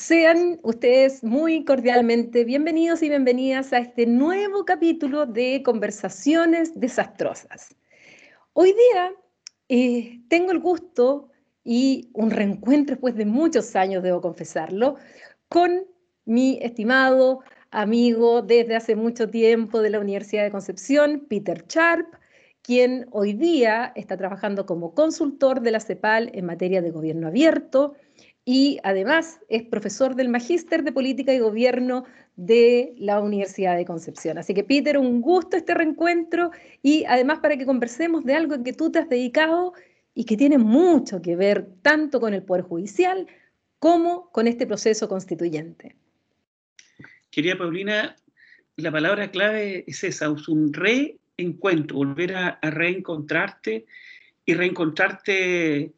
[0.00, 7.76] Sean ustedes muy cordialmente bienvenidos y bienvenidas a este nuevo capítulo de Conversaciones Desastrosas.
[8.54, 9.12] Hoy día
[9.68, 11.28] eh, tengo el gusto
[11.64, 14.96] y un reencuentro después de muchos años, debo confesarlo,
[15.50, 15.84] con
[16.24, 17.40] mi estimado
[17.70, 22.06] amigo desde hace mucho tiempo de la Universidad de Concepción, Peter Sharp,
[22.62, 27.96] quien hoy día está trabajando como consultor de la CEPAL en materia de gobierno abierto
[28.44, 32.04] y además es profesor del Magíster de Política y Gobierno
[32.36, 34.38] de la Universidad de Concepción.
[34.38, 36.50] Así que Peter, un gusto este reencuentro
[36.82, 39.74] y además para que conversemos de algo en que tú te has dedicado
[40.14, 43.26] y que tiene mucho que ver tanto con el Poder Judicial
[43.78, 45.96] como con este proceso constituyente.
[47.30, 48.16] Querida Paulina,
[48.76, 53.86] la palabra clave es esa, es un reencuentro, volver a, a reencontrarte
[54.44, 55.92] y reencontrarte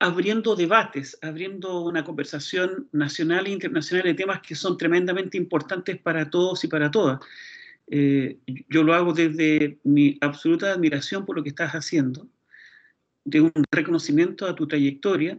[0.00, 6.30] abriendo debates, abriendo una conversación nacional e internacional de temas que son tremendamente importantes para
[6.30, 7.18] todos y para todas.
[7.88, 12.28] Eh, yo lo hago desde mi absoluta admiración por lo que estás haciendo,
[13.24, 15.38] de un reconocimiento a tu trayectoria,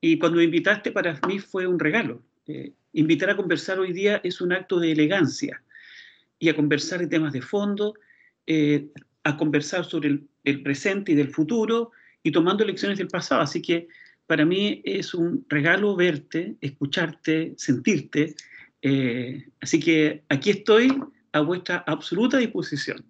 [0.00, 2.22] y cuando me invitaste para mí fue un regalo.
[2.46, 5.62] Eh, invitar a conversar hoy día es un acto de elegancia
[6.38, 7.94] y a conversar de temas de fondo,
[8.46, 8.86] eh,
[9.24, 11.90] a conversar sobre el, el presente y del futuro,
[12.22, 13.40] y tomando lecciones del pasado.
[13.42, 13.88] Así que
[14.28, 18.34] para mí es un regalo verte, escucharte, sentirte.
[18.82, 23.02] Eh, así que aquí estoy a vuestra absoluta disposición.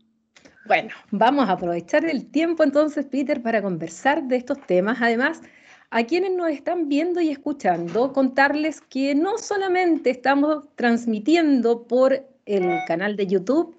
[0.66, 4.98] Bueno, vamos a aprovechar el tiempo entonces, Peter, para conversar de estos temas.
[5.00, 5.42] Además,
[5.90, 12.78] a quienes nos están viendo y escuchando, contarles que no solamente estamos transmitiendo por el
[12.86, 13.76] canal de YouTube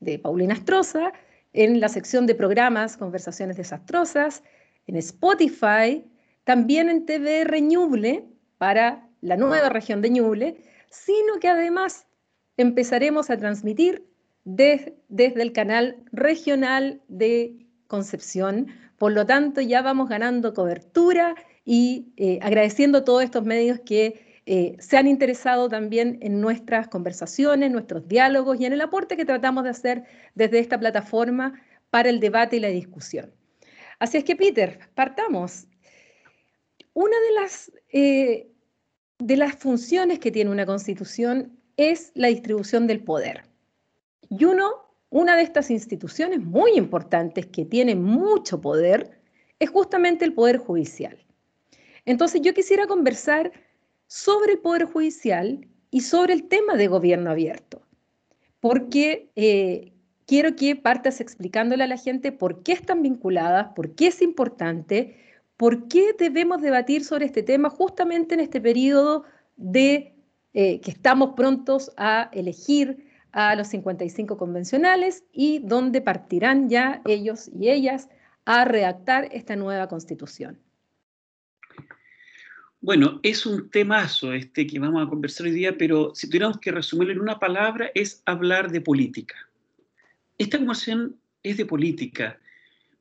[0.00, 1.12] de Paulina Astroza,
[1.54, 4.42] en la sección de programas Conversaciones Desastrosas,
[4.86, 6.04] en Spotify,
[6.46, 8.24] también en TVR Ñuble,
[8.56, 10.56] para la nueva región de Ñuble,
[10.90, 12.06] sino que además
[12.56, 14.06] empezaremos a transmitir
[14.44, 18.68] desde el canal regional de Concepción.
[18.96, 21.34] Por lo tanto, ya vamos ganando cobertura
[21.64, 26.86] y eh, agradeciendo a todos estos medios que eh, se han interesado también en nuestras
[26.86, 30.04] conversaciones, nuestros diálogos y en el aporte que tratamos de hacer
[30.36, 33.32] desde esta plataforma para el debate y la discusión.
[33.98, 35.66] Así es que, Peter, partamos.
[36.96, 38.48] Una de las, eh,
[39.18, 43.42] de las funciones que tiene una constitución es la distribución del poder.
[44.30, 44.70] Y uno,
[45.10, 49.20] una de estas instituciones muy importantes que tiene mucho poder
[49.58, 51.22] es justamente el Poder Judicial.
[52.06, 53.52] Entonces yo quisiera conversar
[54.06, 57.82] sobre el Poder Judicial y sobre el tema de gobierno abierto,
[58.60, 59.92] porque eh,
[60.24, 65.25] quiero que partas explicándole a la gente por qué están vinculadas, por qué es importante,
[65.56, 69.24] por qué debemos debatir sobre este tema justamente en este periodo
[69.56, 70.14] de
[70.54, 77.50] eh, que estamos prontos a elegir a los 55 convencionales y donde partirán ya ellos
[77.54, 78.08] y ellas
[78.46, 80.58] a redactar esta nueva constitución.
[82.80, 86.70] Bueno, es un temazo este que vamos a conversar hoy día, pero si tuviéramos que
[86.70, 89.34] resumirlo en una palabra, es hablar de política.
[90.38, 92.38] Esta conversación es de política,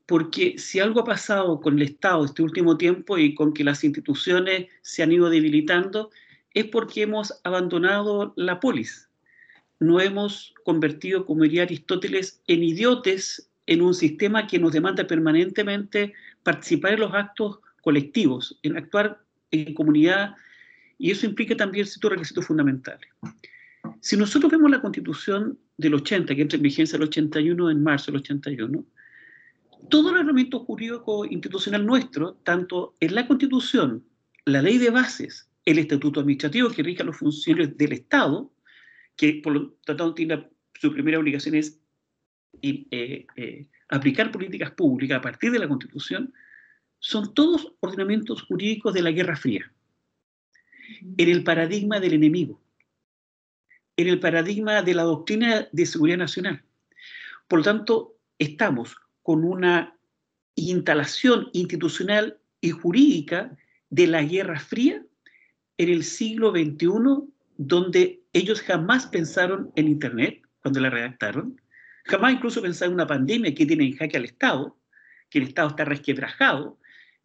[0.06, 3.84] porque si algo ha pasado con el Estado este último tiempo y con que las
[3.84, 6.12] instituciones se han ido debilitando,
[6.54, 9.10] es porque hemos abandonado la polis.
[9.80, 16.14] No hemos convertido, como diría Aristóteles, en idiotes en un sistema que nos demanda permanentemente
[16.44, 19.20] participar en los actos colectivos, en actuar
[19.52, 20.36] en comunidad,
[20.98, 23.10] y eso implica también ciertos requisitos fundamentales.
[24.02, 28.12] Si nosotros vemos la constitución del 80, que entra en vigencia el 81 en marzo
[28.12, 28.86] del 81,
[29.90, 34.06] todo el reglamento jurídico institucional nuestro, tanto en la constitución,
[34.46, 38.52] la ley de bases, el estatuto administrativo que rige los funcionarios del Estado,
[39.16, 41.80] que por lo tanto tiene su primera obligación es
[42.62, 46.34] eh, eh, aplicar políticas públicas a partir de la constitución,
[47.00, 49.72] son todos ordenamientos jurídicos de la Guerra Fría,
[51.18, 52.62] en el paradigma del enemigo.
[53.98, 56.64] En el paradigma de la doctrina de seguridad nacional.
[57.48, 59.98] Por lo tanto, estamos con una
[60.54, 63.58] instalación institucional y jurídica
[63.90, 65.04] de la Guerra Fría
[65.80, 67.28] en el siglo XXI,
[67.58, 71.60] donde ellos jamás pensaron en Internet cuando la redactaron,
[72.04, 74.78] jamás incluso pensaron en una pandemia que tiene en jaque al Estado,
[75.32, 76.78] que el Estado está resquebrajado,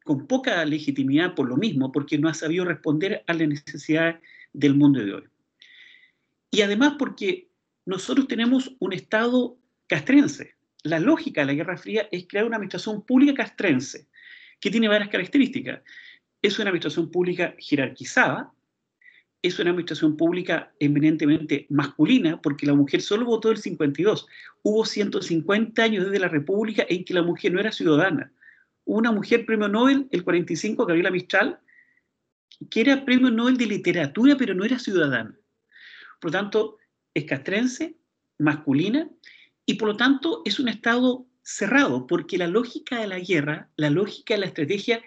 [0.02, 4.16] con poca legitimidad por lo mismo, porque no ha sabido responder a las necesidades
[4.54, 5.24] del mundo de hoy.
[6.50, 7.50] Y además porque
[7.84, 10.54] nosotros tenemos un Estado castrense.
[10.84, 14.08] La lógica de la Guerra Fría es crear una administración pública castrense,
[14.60, 15.82] que tiene varias características.
[16.42, 18.52] Es una administración pública jerarquizada,
[19.42, 24.26] es una administración pública eminentemente masculina, porque la mujer solo votó el 52.
[24.62, 28.32] Hubo 150 años desde la República en que la mujer no era ciudadana.
[28.84, 31.58] Una mujer premio Nobel, el 45, Gabriela Mistral,
[32.70, 35.34] que era premio Nobel de literatura, pero no era ciudadana.
[36.20, 36.78] Por lo tanto,
[37.14, 37.96] es castrense,
[38.38, 39.08] masculina,
[39.66, 43.90] y por lo tanto es un Estado cerrado, porque la lógica de la guerra, la
[43.90, 45.02] lógica de la estrategia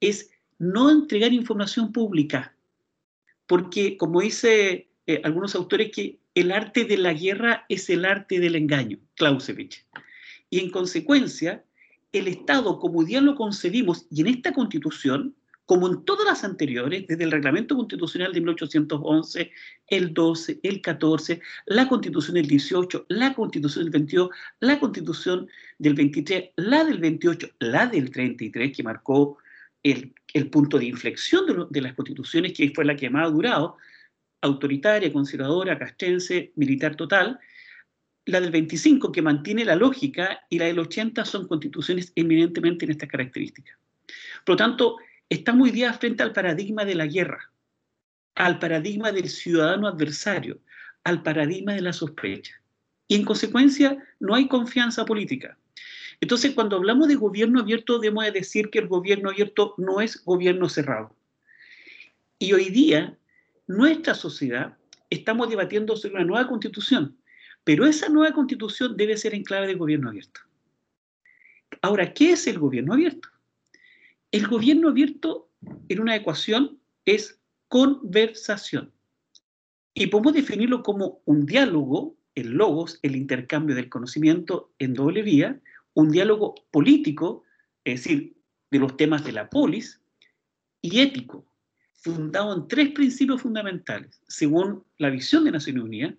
[0.00, 2.56] es no entregar información pública,
[3.46, 8.38] porque como dice eh, algunos autores que el arte de la guerra es el arte
[8.38, 9.86] del engaño, Clausewitz.
[10.50, 11.64] Y en consecuencia,
[12.12, 15.34] el Estado, como ya lo concebimos, y en esta constitución,
[15.68, 19.52] como en todas las anteriores, desde el reglamento constitucional de 1811,
[19.88, 24.30] el 12, el 14, la constitución del 18, la constitución del 22,
[24.60, 29.36] la constitución del 23, la del 28, la del 33, que marcó
[29.82, 30.14] el,
[30.50, 33.76] punto de inflexión de, las constituciones, que fue la que más ha durado,
[34.40, 37.38] autoritaria, conservadora, castrense, militar total,
[38.24, 42.92] la del 25, que mantiene la lógica, y la del 80 son constituciones eminentemente en
[42.92, 43.76] estas características.
[44.46, 44.96] Por lo tanto,
[45.28, 47.50] estamos hoy día frente al paradigma de la guerra,
[48.34, 50.60] al paradigma del ciudadano adversario,
[51.04, 52.54] al paradigma de la sospecha.
[53.06, 55.58] Y en consecuencia, no hay confianza política.
[56.20, 60.68] Entonces, cuando hablamos de gobierno abierto, debemos decir que el gobierno abierto no es gobierno
[60.68, 61.14] cerrado.
[62.38, 63.16] Y hoy día,
[63.66, 64.76] nuestra sociedad,
[65.10, 67.16] estamos debatiendo sobre una nueva constitución,
[67.64, 70.40] pero esa nueva constitución debe ser en clave de gobierno abierto.
[71.82, 73.28] Ahora, ¿qué es el gobierno abierto?
[74.30, 75.50] El gobierno abierto
[75.88, 78.92] en una ecuación es conversación.
[79.94, 85.60] Y podemos definirlo como un diálogo, el logos, el intercambio del conocimiento en doble vía,
[85.94, 87.42] un diálogo político,
[87.84, 88.36] es decir,
[88.70, 90.00] de los temas de la polis,
[90.82, 91.46] y ético,
[91.94, 96.14] fundado en tres principios fundamentales, según la visión de Naciones Unidas.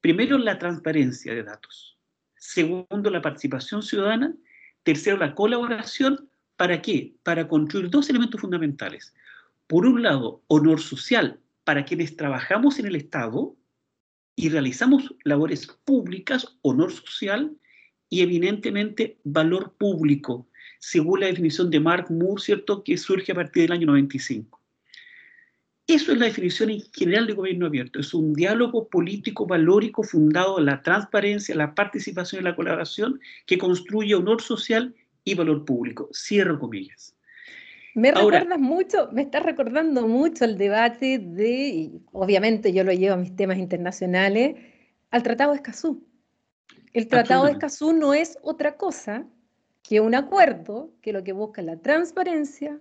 [0.00, 1.96] Primero, la transparencia de datos.
[2.36, 4.34] Segundo, la participación ciudadana.
[4.82, 7.14] Tercero, la colaboración ¿Para qué?
[7.22, 9.14] Para construir dos elementos fundamentales.
[9.66, 13.56] Por un lado, honor social para quienes trabajamos en el Estado
[14.36, 17.56] y realizamos labores públicas, honor social,
[18.14, 20.46] y evidentemente valor público,
[20.78, 24.60] según la definición de Mark Moore, que surge a partir del año 95.
[25.88, 27.98] Eso es la definición en general de gobierno abierto.
[27.98, 33.58] Es un diálogo político valórico fundado en la transparencia, la participación y la colaboración que
[33.58, 36.08] construye honor social y valor público.
[36.12, 37.14] Cierro comillas.
[37.94, 43.14] Me recuerdas mucho, me estás recordando mucho el debate de, y obviamente yo lo llevo
[43.14, 44.56] a mis temas internacionales,
[45.10, 46.04] al Tratado de Escazú.
[46.92, 49.26] El Tratado de Escazú no es otra cosa
[49.82, 52.80] que un acuerdo que lo que busca es la transparencia,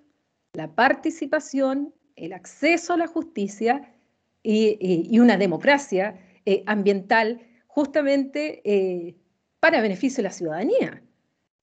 [0.54, 3.94] la participación, el acceso a la justicia
[4.42, 9.16] y, una democracia eh, ambiental justamente eh,
[9.60, 11.04] para beneficio de la ciudadanía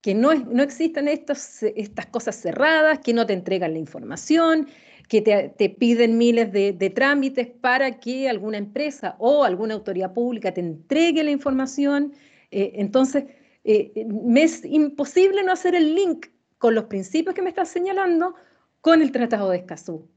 [0.00, 4.68] que no, no existan estas cosas cerradas, que no te entregan la información,
[5.08, 10.60] que te, piden miles de, trámites para que alguna empresa o alguna autoridad pública te
[10.60, 12.14] entregue la información.
[12.52, 13.24] Eh, entonces,
[13.64, 18.34] eh, me es imposible no hacer el link con los principios que me estás señalando
[18.80, 20.08] con el Tratado de Escazú.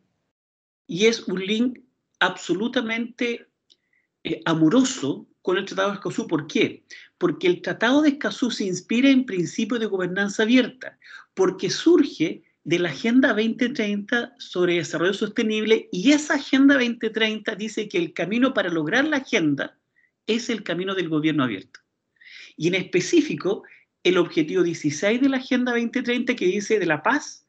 [0.86, 1.80] Y es un link
[2.20, 3.48] absolutamente
[4.24, 6.26] eh, amoroso con el Tratado de Escazú.
[6.28, 6.84] ¿Por qué?
[7.20, 10.98] Porque el Tratado de Escazú se inspira en principios de gobernanza abierta,
[11.36, 17.98] porque surge de la Agenda 2030 sobre desarrollo sostenible y esa Agenda 2030 dice que
[17.98, 19.78] el camino para lograr la agenda
[20.26, 21.82] es el camino del gobierno abierto.
[22.56, 23.64] Y en específico,
[24.04, 27.46] el objetivo 16 de la Agenda 2030 que dice de la paz,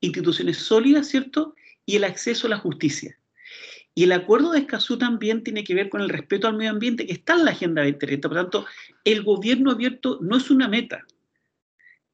[0.00, 1.54] instituciones sólidas, ¿cierto?
[1.84, 3.18] Y el acceso a la justicia.
[3.94, 7.06] Y el acuerdo de Escazú también tiene que ver con el respeto al medio ambiente
[7.06, 8.28] que está en la Agenda 2030.
[8.28, 8.66] Por lo tanto,
[9.04, 11.04] el gobierno abierto no es una meta.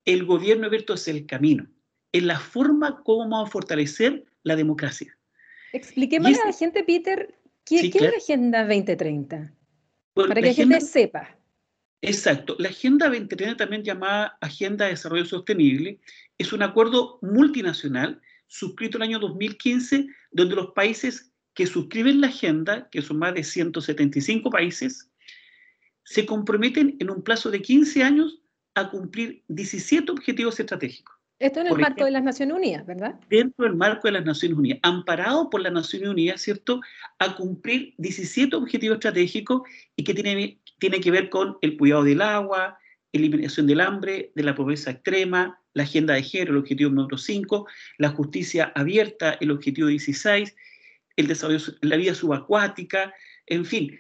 [0.05, 1.67] El gobierno abierto es el camino.
[2.13, 5.17] Es la forma como vamos a fortalecer la democracia.
[5.73, 7.35] Expliquemos a la gente, Peter,
[7.65, 9.55] ¿qué, es la Agenda 2030?
[10.13, 11.39] Para que la gente sepa.
[12.03, 12.57] Exacto.
[12.59, 16.01] La Agenda 2030, también llamada Agenda de Desarrollo Sostenible,
[16.37, 22.29] es un acuerdo multinacional suscrito en el año 2015, donde los países que suscriben la
[22.29, 25.11] agenda, que son más de 175 países,
[26.05, 28.41] se comprometen en un plazo de 15 años
[28.75, 31.17] a cumplir 17 objetivos estratégicos.
[31.39, 33.19] Esto en el marco de las Naciones Unidas, ¿verdad?
[33.31, 36.83] Dentro del marco de las Naciones Unidas, amparado por las Naciones Unidas, ¿cierto?
[37.19, 39.63] A cumplir 17 objetivos estratégicos
[39.97, 42.79] y que tiene, tiene que ver con el cuidado del agua,
[43.13, 47.67] eliminación del hambre, de la pobreza extrema, la agenda de género, el objetivo número 5,
[47.97, 50.55] la justicia abierta, el objetivo 16,
[51.17, 53.15] el desarrollo, la vida subacuática,
[53.47, 53.99] en fin,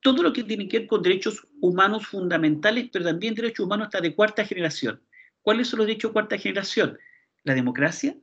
[0.00, 4.00] todo lo que tiene que ver con derechos humanos fundamentales, pero también derechos humanos hasta
[4.00, 5.02] de cuarta generación.
[5.42, 6.98] ¿Cuáles son los derechos de cuarta generación?
[7.44, 8.16] La democracia,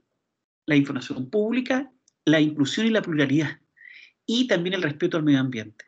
[0.65, 1.91] la información pública,
[2.25, 3.59] la inclusión y la pluralidad,
[4.25, 5.85] y también el respeto al medio ambiente.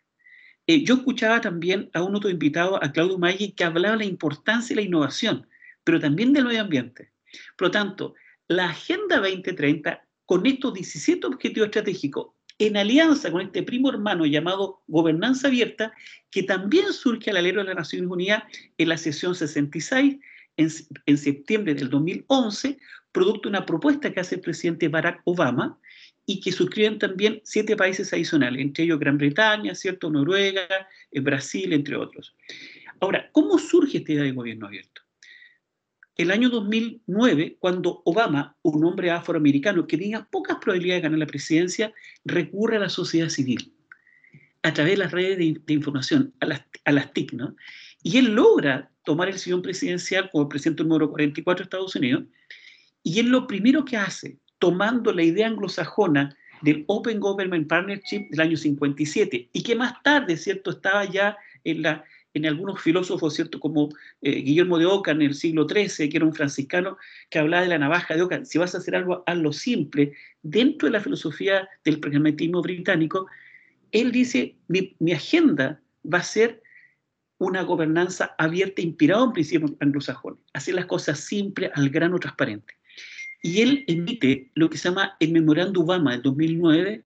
[0.68, 4.10] Eh, yo escuchaba también a un otro invitado, a Claudio Maggi, que hablaba de la
[4.10, 5.48] importancia de la innovación,
[5.84, 7.12] pero también del medio ambiente.
[7.58, 8.16] Por lo tanto,
[8.48, 12.28] la Agenda 2030, con estos 17 objetivos estratégicos,
[12.60, 15.92] en alianza con este primo hermano llamado Gobernanza Abierta,
[16.30, 18.44] que también surge al alero de las Naciones Unidas
[18.78, 20.18] en la sesión 66
[20.58, 20.70] en,
[21.08, 22.78] en septiembre del 2011,
[23.12, 25.80] producto de una propuesta que hace el presidente Barack Obama
[26.28, 30.12] y que suscriben también siete países adicionales, entre ellos Gran Bretaña, ¿cierto?
[30.12, 30.68] Noruega,
[31.12, 32.36] eh, Brasil, entre otros.
[33.00, 34.99] Ahora, ¿cómo surge esta idea de gobierno abierto?
[36.20, 41.26] El año 2009, cuando Obama, un hombre afroamericano que tenía pocas probabilidades de ganar la
[41.26, 41.94] presidencia,
[42.26, 43.74] recurre a la sociedad civil
[44.62, 47.56] a través de las redes de, información, a las, a las TIC, ¿no?
[48.04, 52.26] Y él logra tomar el sillón presidencial como presidente número 44 de Estados Unidos,
[53.02, 58.42] y él lo primero que hace, tomando la idea anglosajona del Open Government Partnership del
[58.42, 62.04] año 57, y que más tarde, ¿cierto?, estaba ya en la
[62.40, 63.60] en algunos filósofos, ¿cierto?
[63.60, 63.90] Como
[64.22, 66.98] eh, Guillermo de Oca en el siglo XIII, que era un franciscano
[67.30, 68.44] que hablaba de la navaja de Oca.
[68.46, 70.14] Si vas a hacer algo, hazlo simple.
[70.42, 73.28] Dentro de la filosofía del pragmatismo británico,
[73.92, 75.82] él dice, mi, mi agenda
[76.12, 76.62] va a ser
[77.38, 80.40] una gobernanza abierta, inspirada en principios anglosajones.
[80.54, 82.74] Hacer las cosas simples, al grano, transparente.
[83.42, 87.04] Y él emite lo que se llama el Memorando Obama del 2009,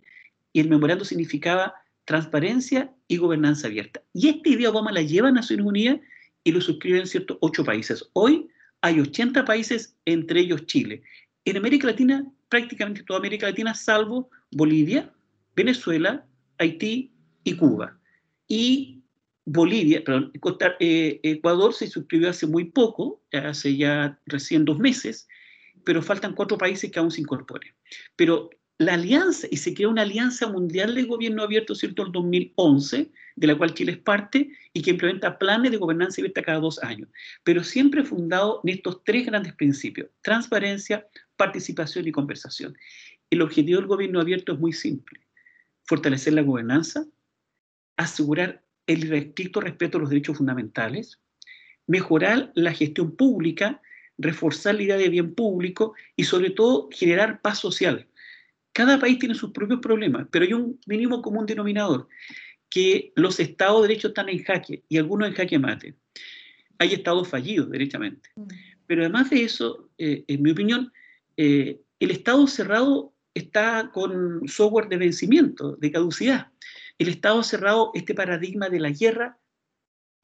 [0.54, 1.74] y el memorando significaba
[2.06, 4.02] transparencia y gobernanza abierta.
[4.14, 6.00] Y esta idea Obama la lleva a Naciones Unidas
[6.44, 8.10] y lo suscriben ciertos ocho países.
[8.14, 8.48] Hoy
[8.82, 11.02] hay 80 países, entre ellos Chile.
[11.46, 15.12] En América Latina, prácticamente toda América Latina, salvo Bolivia,
[15.56, 16.26] Venezuela,
[16.58, 17.98] Haití y Cuba.
[18.48, 19.04] Y
[19.46, 20.32] Bolivia, perdón,
[20.80, 25.28] eh, Ecuador se suscribió hace muy poco, hace ya recién dos meses,
[25.84, 27.74] pero faltan cuatro países que aún se incorporen.
[28.16, 28.50] Pero
[28.86, 33.48] la alianza, y se crea una alianza mundial de gobierno abierto, ¿cierto?, en 2011, de
[33.48, 37.10] la cual Chile es parte, y que implementa planes de gobernanza abierta cada dos años,
[37.44, 42.78] pero siempre fundado en estos tres grandes principios, transparencia, participación y conversación.
[43.30, 45.20] El objetivo del gobierno abierto es muy simple,
[45.86, 47.06] fortalecer la gobernanza,
[47.98, 51.20] asegurar el estricto respeto a los derechos fundamentales,
[51.88, 53.82] mejorar la gestión pública,
[54.18, 58.08] reforzar la idea de bien público y sobre todo generar paz social
[58.74, 62.08] cada país tiene sus propios problemas, pero hay un mínimo común denominador,
[62.70, 65.96] que los estados de derecho están en jaque y algunos en jaque mate.
[66.80, 68.30] Hay estados fallidos, derechamente.
[68.36, 68.48] Mm.
[68.88, 70.92] Pero además de eso, eh, en mi opinión,
[71.38, 76.48] eh, el estado cerrado está con software de vencimiento, de caducidad.
[76.98, 79.38] El estado cerrado, este paradigma de la guerra,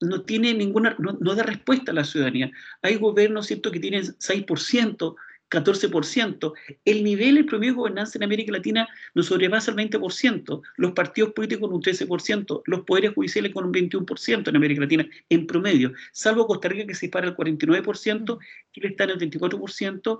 [0.02, 2.52] no tiene ninguna, no, no da respuesta a la ciudadanía.
[2.82, 5.16] Hay gobiernos, ¿cierto?, que tienen 6%,
[5.50, 6.54] 14%.
[6.86, 11.34] El nivel, el promedio de gobernanza en América Latina no sobrepasa el 20%, los partidos
[11.34, 16.48] políticos un 13%, los poderes judiciales con un 21% en América Latina, en promedio, salvo
[16.48, 18.40] Costa Rica que se dispara al 49%,
[18.72, 20.20] Chile está en el 24%,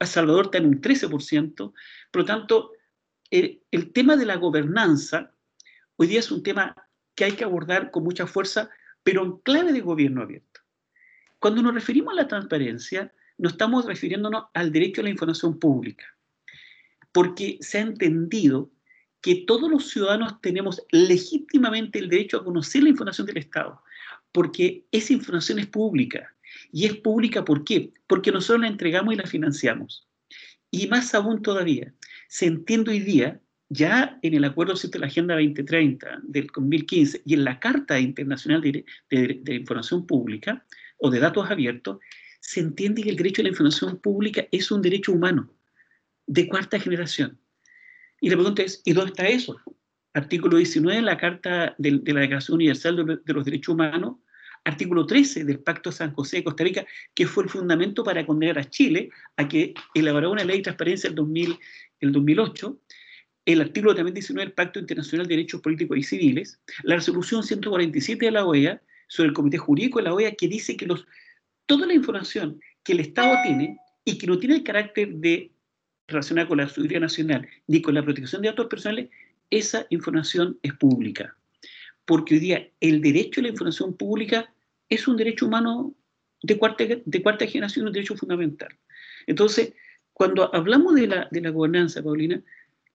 [0.00, 1.54] Salvador está en un 13%.
[2.10, 2.72] Por lo tanto,
[3.30, 5.32] el, el tema de la gobernanza
[5.96, 6.74] hoy día es un tema
[7.14, 8.70] que hay que abordar con mucha fuerza,
[9.02, 10.60] pero en clave de gobierno abierto.
[11.38, 16.06] Cuando nos referimos a la transparencia, no estamos refiriéndonos al derecho a la información pública,
[17.12, 18.70] porque se ha entendido
[19.20, 23.82] que todos los ciudadanos tenemos legítimamente el derecho a conocer la información del Estado,
[24.32, 26.34] porque esa información es pública.
[26.70, 27.92] ¿Y es pública por qué?
[28.06, 30.06] Porque nosotros la entregamos y la financiamos.
[30.70, 31.94] Y más aún todavía,
[32.28, 37.34] se entiende hoy día, ya en el acuerdo de la Agenda 2030 del 2015 y
[37.34, 40.64] en la Carta Internacional de, de Información Pública
[40.98, 41.98] o de Datos Abiertos,
[42.46, 45.50] se entiende que el derecho a la información pública es un derecho humano
[46.26, 47.38] de cuarta generación.
[48.20, 49.56] Y la pregunta es, ¿y dónde está eso?
[50.12, 54.16] Artículo 19 de la Carta de, la Declaración Universal de, los Derechos Humanos,
[54.62, 58.58] artículo 13 del Pacto San José de Costa Rica, que fue el fundamento para condenar
[58.58, 59.08] a Chile
[59.38, 61.58] a que elaborara una ley de transparencia en 2000,
[62.00, 62.78] el 2008,
[63.46, 68.26] el artículo también 19 del Pacto Internacional de Derechos Políticos y Civiles, la resolución 147
[68.26, 71.06] de la OEA sobre el Comité Jurídico de la OEA que dice que los
[71.66, 75.50] toda la información que el Estado tiene y que no tiene el carácter de
[76.06, 79.08] relacionada con la seguridad nacional ni con la protección de datos personales,
[79.50, 81.36] esa información es pública.
[82.04, 84.52] Porque hoy día el derecho a la información pública
[84.88, 85.94] es un derecho humano
[86.42, 88.68] de cuarta, de cuarta generación, un derecho fundamental.
[89.26, 89.72] Entonces,
[90.12, 92.42] cuando hablamos de la, de la gobernanza, Paulina,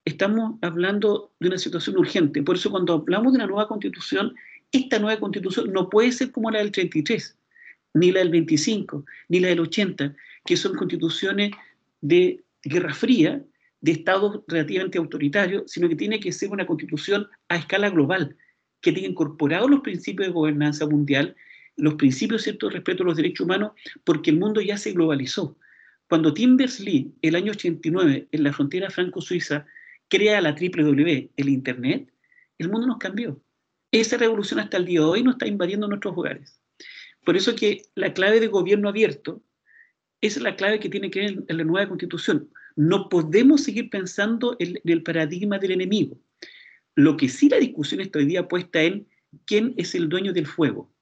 [0.04, 2.42] estamos hablando de una situación urgente.
[2.42, 4.34] Por eso cuando hablamos de una nueva constitución,
[4.70, 7.36] esta nueva constitución no puede ser como la del 33,
[7.94, 11.50] ni la del 25, ni la del 80, que son constituciones
[12.00, 13.42] de guerra fría,
[13.80, 18.36] de estados relativamente autoritarios, sino que tiene que ser una constitución a escala global,
[18.80, 21.34] que tenga incorporados los principios de gobernanza mundial,
[21.76, 23.72] los principios cierto de respeto a los derechos humanos,
[24.04, 25.56] porque el mundo ya se globalizó.
[26.08, 29.66] Cuando Tim Berners-Lee, el año 89, en la frontera franco-suiza,
[30.08, 32.12] crea la W, el Internet,
[32.58, 33.40] el mundo nos cambió.
[33.92, 36.59] Esa revolución hasta el día de hoy nos está invadiendo nuestros hogares.
[37.24, 39.42] Por eso que la clave de gobierno abierto
[40.20, 42.50] es la clave que tiene que ver en la nueva constitución.
[42.76, 46.18] No podemos seguir pensando en, el paradigma del enemigo.
[46.94, 49.06] Lo que sí la discusión está hoy día puesta en
[49.44, 50.92] quién es el dueño del fuego.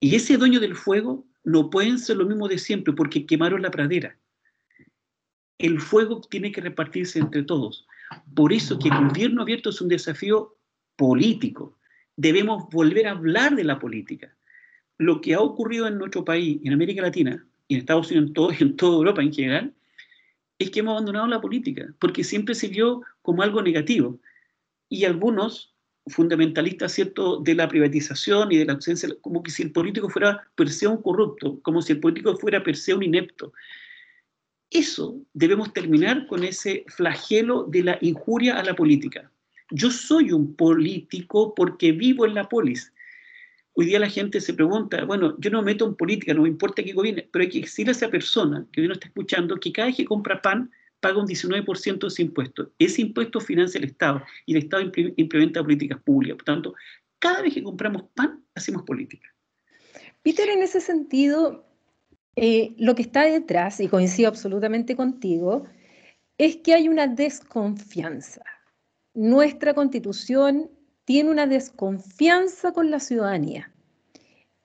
[0.00, 3.70] Y ese dueño del fuego no pueden ser lo mismo de siempre porque quemaron la
[3.70, 4.18] pradera.
[5.58, 7.86] El fuego tiene que repartirse entre todos.
[8.34, 10.56] Por eso que el gobierno abierto es un desafío
[10.96, 11.78] político.
[12.16, 14.36] Debemos volver a hablar de la política.
[14.98, 18.52] Lo que ha ocurrido en nuestro país, en América Latina, en Estados Unidos, en, todo,
[18.58, 19.74] en toda Europa en general,
[20.58, 24.18] es que hemos abandonado la política, porque siempre se vio como algo negativo.
[24.88, 25.74] Y algunos
[26.06, 30.48] fundamentalistas, ¿cierto?, de la privatización y de la ausencia, como que si el político fuera
[30.54, 33.52] per se un corrupto, como si el político fuera per se un inepto.
[34.70, 39.30] Eso debemos terminar con ese flagelo de la injuria a la política.
[39.70, 42.92] Yo soy un político porque vivo en la polis.
[43.74, 46.48] Hoy día la gente se pregunta, bueno, yo no me meto en política, no me
[46.48, 49.56] importa que gobierne, pero hay que decirle a esa persona que hoy no está escuchando
[49.56, 52.70] que cada vez que compra pan paga un 19% de ese impuesto.
[52.78, 54.82] Ese impuesto financia el Estado y el Estado
[55.16, 56.36] implementa políticas públicas.
[56.36, 56.74] Por tanto,
[57.18, 59.28] cada vez que compramos pan, hacemos política.
[60.22, 61.64] Peter, en ese sentido,
[62.36, 65.64] eh, lo que está detrás, y coincido absolutamente contigo,
[66.38, 68.42] es que hay una desconfianza.
[69.14, 70.70] Nuestra constitución
[71.04, 73.72] tiene una desconfianza con la ciudadanía.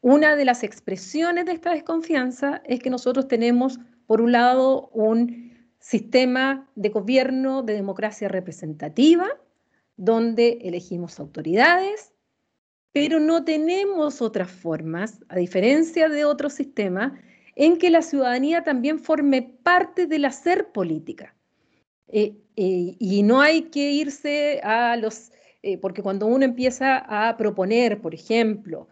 [0.01, 5.47] Una de las expresiones de esta desconfianza es que nosotros tenemos, por un lado, un
[5.79, 9.27] sistema de gobierno de democracia representativa,
[9.95, 12.13] donde elegimos autoridades,
[12.91, 17.13] pero no tenemos otras formas, a diferencia de otros sistemas,
[17.55, 21.35] en que la ciudadanía también forme parte del hacer política.
[22.07, 25.31] Eh, eh, y no hay que irse a los
[25.67, 28.87] eh, porque cuando uno empieza a proponer, por ejemplo,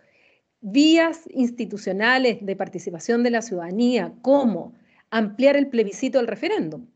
[0.59, 4.73] vías institucionales de participación de la ciudadanía, como
[5.09, 6.88] ampliar el plebiscito del referéndum,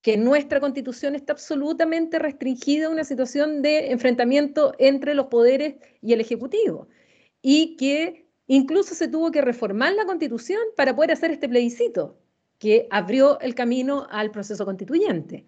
[0.00, 6.14] que nuestra constitución está absolutamente restringida a una situación de enfrentamiento entre los poderes y
[6.14, 6.88] el Ejecutivo,
[7.42, 12.18] y que incluso se tuvo que reformar la constitución para poder hacer este plebiscito,
[12.58, 15.44] que abrió el camino al proceso constituyente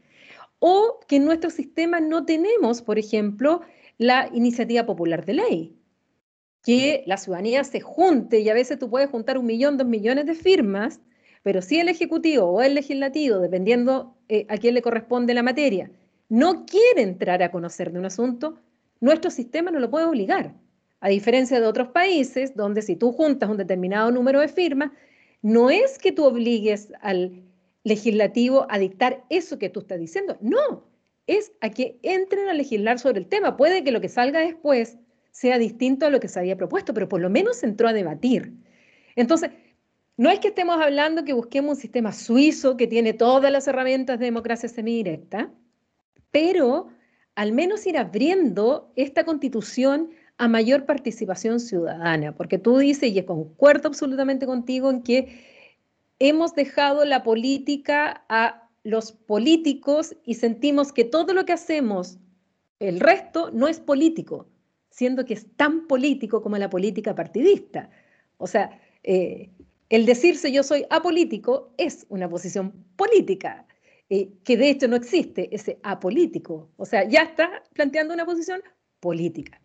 [0.66, 3.60] o que en nuestro sistema no tenemos, por ejemplo,
[3.98, 5.76] la iniciativa popular de ley,
[6.62, 10.24] que la ciudadanía se junte y a veces tú puedes juntar un millón, dos millones
[10.24, 11.02] de firmas,
[11.42, 15.90] pero si el Ejecutivo o el Legislativo, dependiendo eh, a quién le corresponde la materia,
[16.30, 18.58] no quiere entrar a conocer de un asunto,
[19.00, 20.54] nuestro sistema no lo puede obligar.
[21.00, 24.92] A diferencia de otros países donde si tú juntas un determinado número de firmas,
[25.42, 27.42] no es que tú obligues al
[27.84, 30.36] legislativo a dictar eso que tú estás diciendo.
[30.40, 30.88] No,
[31.26, 33.56] es a que entren a legislar sobre el tema.
[33.56, 34.98] Puede que lo que salga después
[35.30, 38.52] sea distinto a lo que se había propuesto, pero por lo menos entró a debatir.
[39.16, 39.50] Entonces,
[40.16, 44.18] no es que estemos hablando que busquemos un sistema suizo que tiene todas las herramientas
[44.18, 45.52] de democracia semidirecta,
[46.30, 46.88] pero
[47.34, 53.88] al menos ir abriendo esta constitución a mayor participación ciudadana, porque tú dices, y concuerdo
[53.88, 55.53] absolutamente contigo en que
[56.18, 62.18] hemos dejado la política a los políticos y sentimos que todo lo que hacemos,
[62.78, 64.46] el resto, no es político,
[64.90, 67.90] siendo que es tan político como la política partidista.
[68.36, 69.50] O sea, eh,
[69.88, 73.66] el decirse yo soy apolítico es una posición política,
[74.10, 76.68] eh, que de hecho no existe ese apolítico.
[76.76, 78.62] O sea, ya está planteando una posición
[79.00, 79.60] política.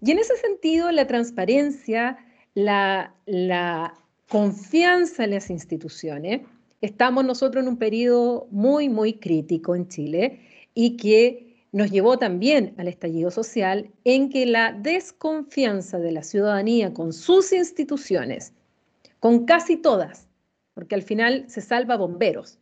[0.00, 2.18] Y en ese sentido, la transparencia,
[2.54, 4.01] la, la
[4.32, 6.40] confianza en las instituciones.
[6.80, 10.40] Estamos nosotros en un periodo muy, muy crítico en Chile
[10.72, 16.94] y que nos llevó también al estallido social en que la desconfianza de la ciudadanía
[16.94, 18.54] con sus instituciones,
[19.20, 20.28] con casi todas,
[20.72, 22.58] porque al final se salva bomberos,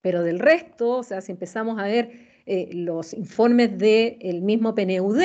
[0.00, 2.10] pero del resto, o sea, si empezamos a ver
[2.46, 5.22] eh, los informes del mismo PNUD,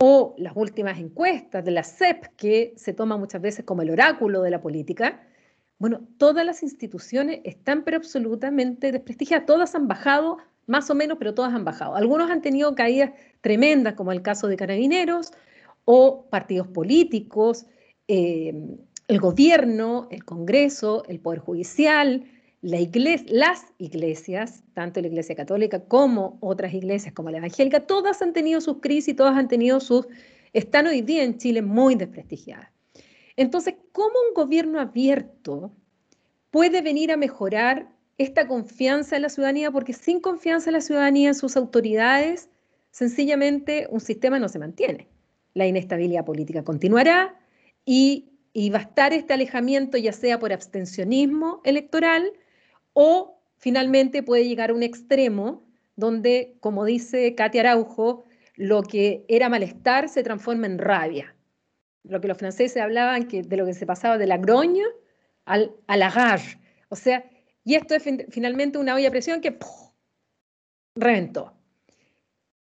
[0.00, 4.42] o las últimas encuestas de la CEP, que se toma muchas veces como el oráculo
[4.42, 5.22] de la política,
[5.80, 11.34] Bueno, todas las instituciones están pero absolutamente desprestigiadas, todas han bajado más o menos, pero
[11.34, 11.94] todas han bajado.
[11.94, 15.32] Algunos han tenido caídas tremendas, como el caso de Carabineros,
[15.84, 17.66] o partidos políticos,
[18.08, 18.54] eh,
[19.08, 22.24] el gobierno, el Congreso, el Poder Judicial,
[22.60, 22.78] la
[23.28, 28.60] las iglesias, tanto la Iglesia Católica como otras iglesias como la Evangélica, todas han tenido
[28.60, 30.06] sus crisis, todas han tenido sus...
[30.52, 32.68] están hoy día en Chile muy desprestigiadas.
[33.36, 35.70] Entonces, ¿cómo un gobierno abierto
[36.50, 39.70] puede venir a mejorar esta confianza en la ciudadanía?
[39.70, 42.50] Porque sin confianza en la ciudadanía, en sus autoridades,
[42.90, 45.06] sencillamente un sistema no se mantiene.
[45.54, 47.38] La inestabilidad política continuará
[47.84, 52.32] y y va a estar este alejamiento ya sea por abstencionismo electoral
[53.00, 58.24] o finalmente puede llegar a un extremo donde, como dice Katia Araujo,
[58.56, 61.36] lo que era malestar se transforma en rabia.
[62.02, 64.84] Lo que los franceses hablaban que, de lo que se pasaba de la groña
[65.44, 66.58] al, a la rage.
[66.88, 67.24] O sea,
[67.62, 69.56] y esto es finalmente una olla de presión que
[70.96, 71.52] reventó.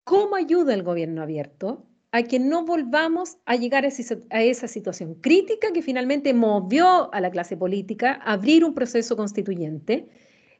[0.03, 1.87] ¿Cómo ayuda el gobierno abierto?
[2.12, 7.31] A que no volvamos a llegar a esa situación crítica que finalmente movió a la
[7.31, 10.09] clase política a abrir un proceso constituyente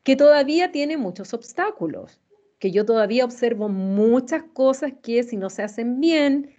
[0.03, 2.21] que todavía tiene muchos obstáculos,
[2.59, 6.55] que yo todavía observo muchas cosas que si no se hacen bien,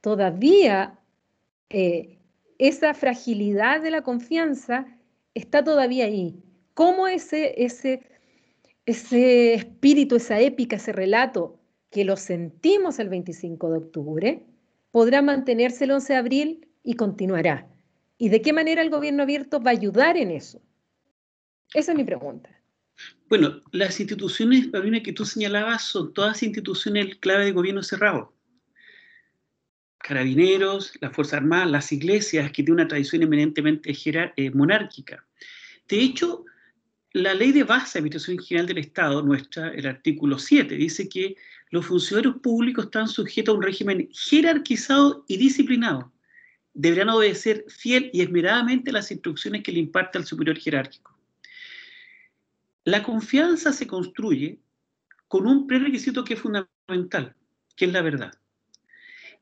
[0.00, 1.00] todavía
[1.68, 2.20] eh,
[2.58, 4.86] esa fragilidad de la confianza
[5.34, 6.40] está todavía ahí.
[6.72, 8.02] ¿Cómo ese, ese,
[8.86, 11.58] ese espíritu, esa épica, ese relato
[11.90, 14.46] que lo sentimos el 25 de octubre,
[14.90, 17.68] podrá mantenerse el 11 de abril y continuará.
[18.18, 20.60] ¿Y de qué manera el gobierno abierto va a ayudar en eso?
[21.74, 22.50] Esa es mi pregunta.
[23.28, 28.32] Bueno, las instituciones, Paulina, que tú señalabas son todas instituciones clave de gobierno cerrado.
[29.98, 33.92] Carabineros, la Fuerza Armada, las iglesias, que tienen una tradición eminentemente
[34.36, 35.26] eh, monárquica.
[35.88, 36.44] De hecho,
[37.12, 41.36] la ley de base de Administración General del Estado, nuestra, el artículo 7, dice que
[41.70, 46.12] los funcionarios públicos están sujetos a un régimen jerarquizado y disciplinado.
[46.74, 51.18] Deberán obedecer fiel y esmeradamente las instrucciones que le imparte el superior jerárquico.
[52.84, 54.60] La confianza se construye
[55.26, 57.34] con un prerequisito que es fundamental,
[57.74, 58.32] que es la verdad.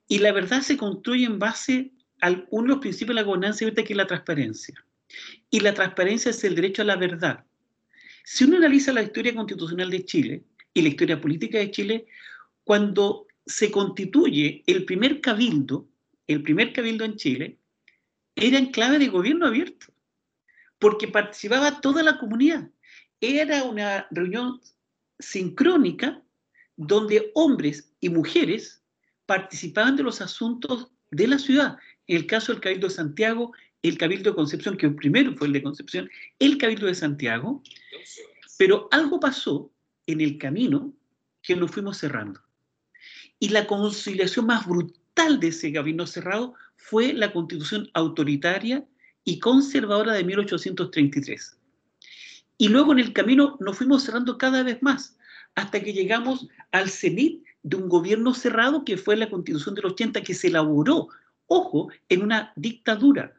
[0.09, 3.65] Y la verdad se construye en base a uno de los principios de la gobernanza
[3.65, 4.83] abierta, que es la transparencia.
[5.51, 7.45] Y la transparencia es el derecho a la verdad.
[8.25, 12.07] Si uno analiza la historia constitucional de Chile, y la historia política de Chile,
[12.65, 15.89] cuando se constituye el primer cabildo,
[16.27, 17.59] el primer cabildo en Chile,
[18.35, 19.87] era en clave de gobierno abierto,
[20.79, 22.69] porque participaba toda la comunidad.
[23.21, 24.61] Era una reunión
[25.19, 26.21] sincrónica
[26.77, 28.83] donde hombres y mujeres
[29.27, 31.79] participaban de los asuntos de la ciudad.
[32.09, 35.53] En el caso del Cabildo de Santiago, el Cabildo de Concepción, que primero fue el
[35.53, 37.63] de Concepción, el Cabildo de Santiago,
[38.59, 39.71] pero algo pasó
[40.07, 40.93] en el camino
[41.43, 42.41] que nos fuimos cerrando.
[43.39, 48.85] Y la conciliación más brutal de ese gabinete cerrado fue la constitución autoritaria
[49.25, 51.59] y conservadora de 1833.
[52.59, 55.17] Y luego en el camino nos fuimos cerrando cada vez más,
[55.55, 60.23] hasta que llegamos al cenit de un gobierno cerrado que fue la constitución del 80
[60.23, 61.09] que se elaboró,
[61.47, 63.35] ojo, en una dictadura.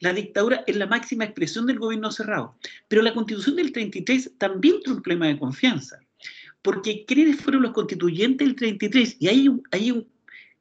[0.00, 2.56] La dictadura es la máxima expresión del gobierno cerrado.
[2.88, 6.01] Pero la constitución del 33 también tiene un problema de confianza
[6.62, 9.16] porque ¿quiénes fueron los constituyentes del 33?
[9.18, 10.06] Y ahí, ahí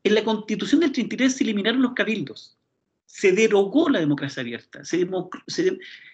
[0.03, 2.57] en la constitución del 33 se eliminaron los cabildos,
[3.05, 4.81] se derogó la democracia abierta,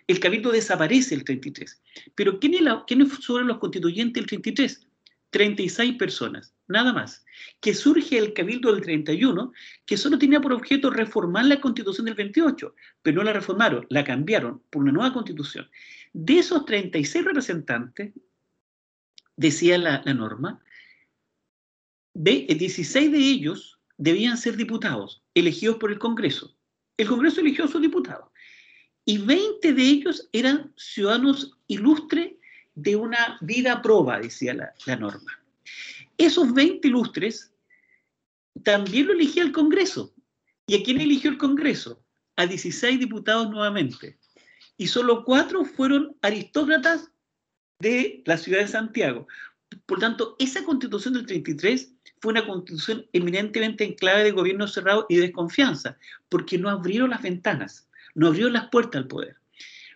[0.08, 1.82] el cabildo desaparece el 33.
[2.16, 4.88] Pero ¿quiénes, ¿quiénes fueron los constituyentes del 33?
[5.30, 7.26] 36 personas, nada más.
[7.60, 9.52] Que surge el cabildo del 31,
[9.86, 14.04] que solo tenía por objeto reformar la constitución del 28, pero no la reformaron, la
[14.04, 15.70] cambiaron por una nueva constitución.
[16.14, 18.14] De esos 36 representantes,
[19.38, 20.60] decía la, norma,
[22.14, 26.56] de, 16 de ellos debían ser diputados, elegidos por el Congreso.
[26.98, 28.30] El Congreso eligió a sus diputados.
[29.06, 32.34] Y 20 de ellos eran ciudadanos ilustres
[32.76, 35.40] de una vida proba, decía la, la norma.
[36.18, 37.54] Esos 20 ilustres
[38.64, 40.14] también lo elegía el Congreso.
[40.66, 42.04] ¿Y a quién eligió el Congreso?
[42.36, 44.18] A 16 diputados nuevamente.
[44.78, 47.12] Y solo cuatro fueron aristócratas
[47.80, 49.28] de la ciudad de Santiago.
[49.86, 55.06] Por tanto, esa constitución del 33 fue una constitución eminentemente en clave de gobierno cerrado
[55.10, 55.98] y desconfianza,
[56.30, 59.38] porque no abrieron las ventanas, no abrieron las puertas al poder.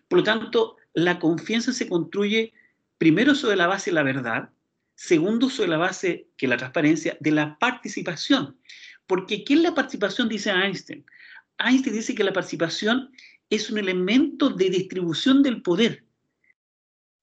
[0.07, 2.53] Por lo tanto, la confianza se construye
[2.97, 4.49] primero sobre la base de la verdad,
[4.95, 8.57] segundo sobre la base, que la transparencia, de la participación.
[9.07, 10.29] Porque ¿qué es la participación?
[10.29, 11.05] Dice Einstein.
[11.57, 13.11] Einstein dice que la participación
[13.49, 16.03] es un elemento de distribución del poder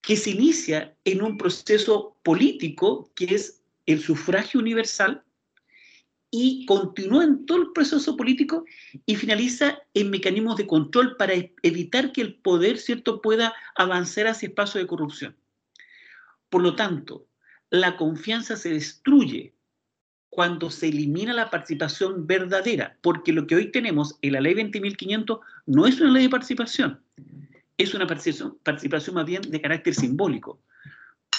[0.01, 5.23] que se inicia en un proceso político que es el sufragio universal
[6.31, 8.65] y continúa en todo el proceso político
[9.05, 11.33] y finaliza en mecanismos de control para
[11.63, 15.35] evitar que el poder cierto pueda avanzar hacia espacios de corrupción.
[16.49, 17.27] Por lo tanto,
[17.69, 19.53] la confianza se destruye
[20.29, 25.39] cuando se elimina la participación verdadera, porque lo que hoy tenemos en la ley 20.500
[25.65, 27.01] no es una ley de participación,
[27.79, 30.61] es una participación, más bien de carácter simbólico.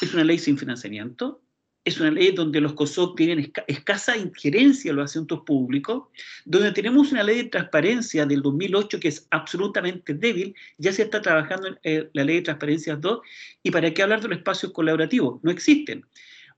[0.00, 1.42] Es una ley sin financiamiento,
[1.84, 6.08] es una ley donde los COSOC tienen escasa injerencia en los asuntos públicos,
[6.46, 11.20] donde tenemos una ley de transparencia del 2008 que es absolutamente débil, ya se está
[11.20, 13.20] trabajando en eh, la ley de transparencia 2,
[13.62, 16.06] y para qué hablar de los espacios colaborativos, no existen,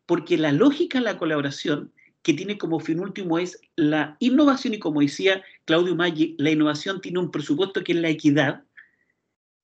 [0.07, 1.93] porque la lógica de la colaboración
[2.23, 7.01] que tiene como fin último es la innovación y como decía Claudio Maggi, la innovación
[7.01, 8.63] tiene un presupuesto que es la equidad,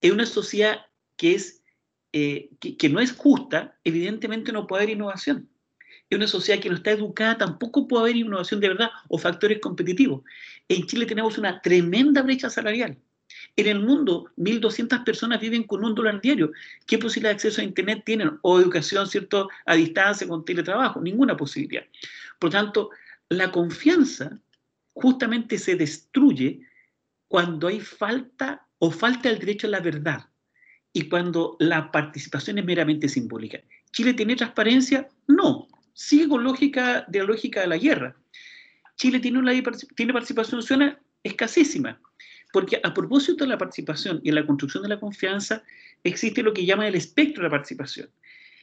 [0.00, 1.62] es una sociedad que es
[2.12, 5.48] eh, que, no es justa, evidentemente no puede haber innovación.
[6.08, 9.60] Es una sociedad que no está educada, tampoco puede haber innovación de verdad o factores
[9.60, 10.22] competitivos.
[10.68, 12.96] En Chile tenemos una tremenda brecha salarial.
[13.56, 16.50] En el mundo, 1.200 personas viven con un dólar diario.
[16.86, 18.38] ¿Qué posibilidad de acceso a Internet tienen?
[18.40, 21.00] O educación, ¿cierto?, a distancia, con teletrabajo.
[21.00, 21.84] Ninguna posibilidad.
[22.38, 22.90] Por tanto,
[23.28, 24.38] la confianza
[24.94, 26.60] justamente se destruye
[27.26, 30.28] cuando hay falta o falta el derecho a la verdad
[30.92, 33.60] y cuando la participación es meramente simbólica.
[33.92, 35.08] ¿Chile tiene transparencia?
[35.26, 38.16] No, sigue con lógica de la lógica de la guerra.
[38.96, 39.52] Chile tiene, una,
[39.94, 42.00] tiene participación ciudadana escasísima,
[42.52, 45.62] porque a propósito de la participación y la construcción de la confianza
[46.02, 48.08] existe lo que llaman el espectro de la participación.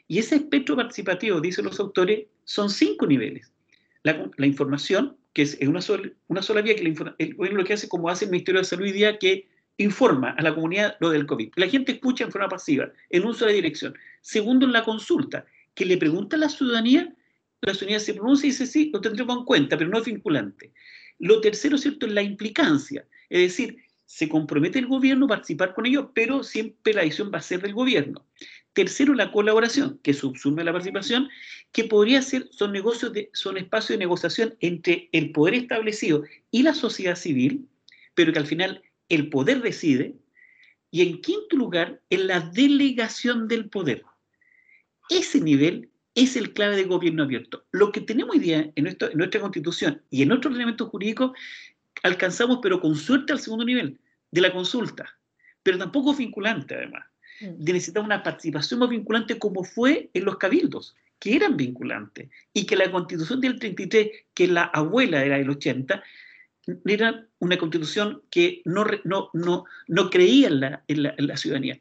[0.08, 3.51] Y ese espectro participativo, dicen los autores, son cinco niveles.
[4.04, 7.89] La, información, que es una sola, una sola vía, que el gobierno lo que hace,
[7.89, 11.25] como hace el Ministerio de Salud hoy día, que informa a la comunidad lo del
[11.25, 11.53] COVID.
[11.55, 13.95] La gente escucha en forma pasiva, en uso de dirección.
[14.21, 17.13] Segundo, en la consulta, que le pregunta a la ciudadanía,
[17.61, 20.71] la ciudadanía se pronuncia y dice sí, lo tendremos en cuenta, pero no es vinculante.
[21.19, 23.07] Lo tercero, ¿cierto?, es la implicancia.
[23.29, 27.39] Es decir, se compromete el gobierno a participar con ello, pero siempre la decisión va
[27.39, 28.25] a ser del gobierno.
[28.73, 31.29] Tercero, la colaboración, que subsume la participación,
[31.71, 36.63] que podría ser, son negocios, de, son espacios de negociación entre el poder establecido y
[36.63, 37.67] la sociedad civil,
[38.13, 40.15] pero que al final el poder decide,
[40.91, 44.03] y en quinto lugar, en la delegación del poder.
[45.09, 47.65] Ese nivel es el clave de gobierno abierto.
[47.71, 51.31] Lo que tenemos hoy día en, nuestra constitución y en otros elementos jurídicos,
[52.03, 53.99] alcanzamos, pero con suerte, al segundo nivel,
[54.31, 55.17] de la consulta,
[55.61, 57.05] pero tampoco vinculante además.
[57.41, 57.63] Mm.
[57.63, 62.65] De necesitar una participación más vinculante como fue en los cabildos, que eran vinculantes, y
[62.65, 66.01] que la constitución del 33, que la abuela era del 80,
[66.86, 71.80] era una constitución que no, no, no, no creía en la, en, la, ciudadanía.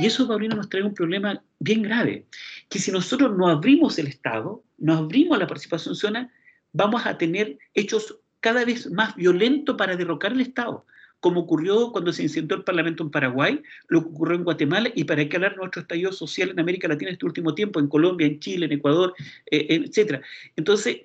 [0.00, 2.26] Y eso, Paulino, nos trae un problema bien grave,
[2.68, 6.32] que si nosotros no abrimos el Estado, no abrimos la participación ciudadana,
[6.72, 10.84] vamos a tener hechos cada vez más violentos para derrocar el Estado,
[11.20, 15.04] como ocurrió cuando se incendió el Parlamento en Paraguay, lo que ocurrió en Guatemala, y
[15.04, 18.40] para qué hablar nuestro estallido social en América Latina este último tiempo, en Colombia, en
[18.40, 19.14] Chile, en Ecuador,
[19.50, 20.20] eh, etc.
[20.56, 20.98] Entonces,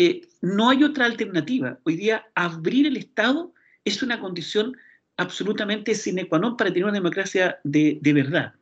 [0.00, 1.78] eh, no hay otra alternativa.
[1.82, 3.52] Hoy día abrir el Estado
[3.84, 4.74] es una condición
[5.18, 8.54] absolutamente sine qua non para tener una democracia de, verdad.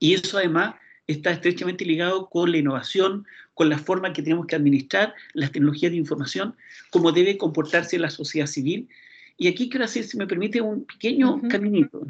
[0.00, 0.74] Y eso además
[1.06, 5.92] está estrechamente ligado con la innovación, con la forma que tenemos que administrar las tecnologías
[5.92, 6.56] de información,
[6.88, 8.88] cómo debe comportarse la sociedad civil.
[9.36, 12.06] Y aquí quiero hacer, si me permite, un pequeño caminito.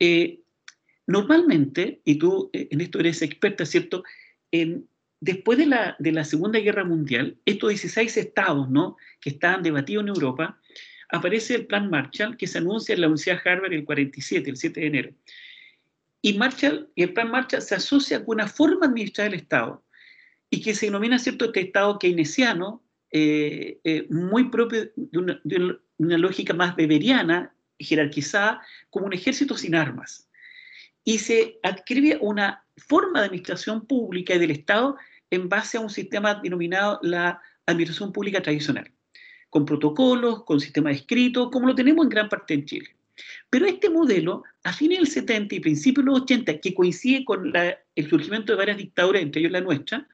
[0.00, 0.40] Eh,
[1.06, 4.04] normalmente, y tú eh, en esto eres experta, ¿cierto?
[4.50, 4.88] En,
[5.24, 8.98] Después de la, de la Segunda Guerra Mundial, estos 16 estados ¿no?
[9.22, 10.60] que estaban debatidos en Europa,
[11.08, 14.80] aparece el Plan Marshall que se anuncia en la Universidad Harvard el 47, el 7
[14.80, 15.14] de enero.
[16.20, 19.82] Y Marshall, el Plan Marshall se asocia con una forma de administrar el Estado
[20.50, 25.78] y que se denomina cierto este Estado keynesiano, eh, eh, muy propio de una, de
[25.96, 28.60] una, lógica más beberiana, jerarquizada,
[28.90, 30.28] como un ejército sin armas.
[31.02, 34.98] Y se adquiere una forma de administración pública y del Estado
[35.34, 38.90] en base a un sistema denominado la administración pública tradicional,
[39.50, 42.96] con protocolos, con sistema escrito, como lo tenemos en gran parte en Chile.
[43.50, 47.52] Pero este modelo, a fines del 70 y principios de los 80, que coincide con
[47.54, 50.08] el surgimiento de varias dictaduras, entre ellos la nuestra,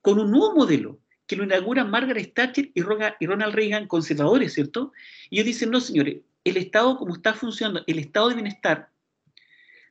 [0.00, 4.92] con un nuevo modelo que lo inauguran Margaret Thatcher y Ronald Reagan, conservadores, ¿cierto?
[5.30, 8.90] Y ellos dicen, no, señores, el Estado como está funcionando, el Estado de bienestar,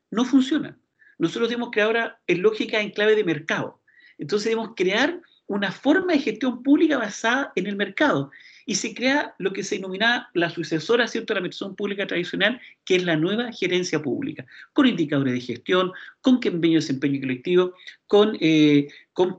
[0.09, 0.77] no funciona.
[1.17, 3.80] Nosotros debemos crear ahora en lógica en clave de mercado.
[4.21, 8.31] Entonces debemos crear una forma de gestión pública basada en el mercado
[8.65, 11.33] y se crea lo que se denomina la sucesora ¿cierto?
[11.33, 15.91] de la administración pública tradicional, que es la nueva gerencia pública, con indicadores de gestión,
[16.21, 17.73] con convenio de desempeño colectivo,
[18.07, 18.87] con, eh,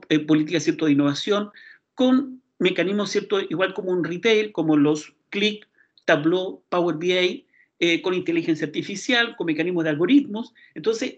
[0.09, 0.85] eh, políticas ¿cierto?
[0.85, 1.49] de innovación,
[1.95, 3.39] con mecanismos ¿cierto?
[3.39, 5.67] igual como un retail, como los Click,
[6.05, 7.47] Tableau, Power BI,
[7.79, 10.53] eh, con inteligencia artificial, con mecanismos de algoritmos.
[10.75, 11.15] Entonces,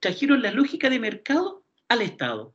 [0.00, 2.54] trajeron la lógica de mercado al Estado.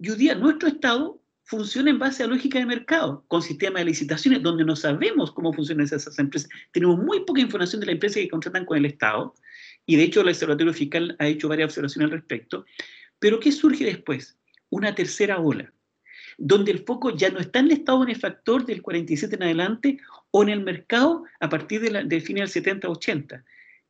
[0.00, 3.86] Y hoy día nuestro Estado funciona en base a lógica de mercado, con sistema de
[3.86, 6.48] licitaciones, donde no sabemos cómo funcionan esas empresas.
[6.72, 9.34] Tenemos muy poca información de las empresas que contratan con el Estado,
[9.86, 12.64] y de hecho el Observatorio Fiscal ha hecho varias observaciones al respecto.
[13.18, 14.38] Pero ¿qué surge después?
[14.70, 15.72] Una tercera ola,
[16.36, 19.98] donde el foco ya no está en el Estado benefactor del 47 en adelante
[20.30, 23.42] o en el mercado a partir de, la, de fines del 70-80.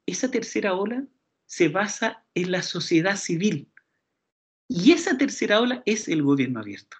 [0.06, 1.04] Esa tercera ola
[1.44, 3.68] se basa en la sociedad civil.
[4.68, 6.96] Y esa tercera ola es el gobierno abierto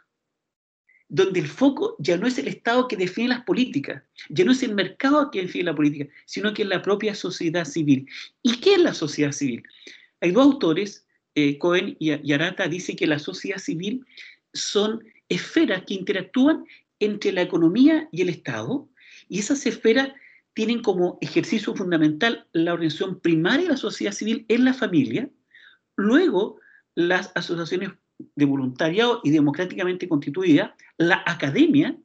[1.09, 4.62] donde el foco ya no es el Estado que define las políticas, ya no es
[4.62, 8.07] el mercado que define la política, sino que es la propia sociedad civil.
[8.42, 9.62] ¿Y qué es la sociedad civil?
[10.20, 14.04] Hay dos autores, eh, Cohen y Arata, dicen que la sociedad civil
[14.52, 16.64] son esferas que interactúan
[17.00, 18.88] entre la economía y el Estado,
[19.28, 20.11] y esas esferas
[20.52, 25.31] tienen como ejercicio fundamental la organización primaria de la sociedad civil en la familia,
[25.96, 26.61] luego
[26.98, 27.90] las asociaciones
[28.34, 31.96] de voluntariado y democráticamente constituida, la academia,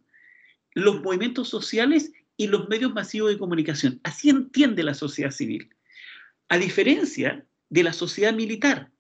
[0.76, 4.00] los movimientos sociales y los medios masivos de comunicación.
[4.04, 5.68] Así entiende la sociedad civil.
[6.48, 8.92] A diferencia de la sociedad militar.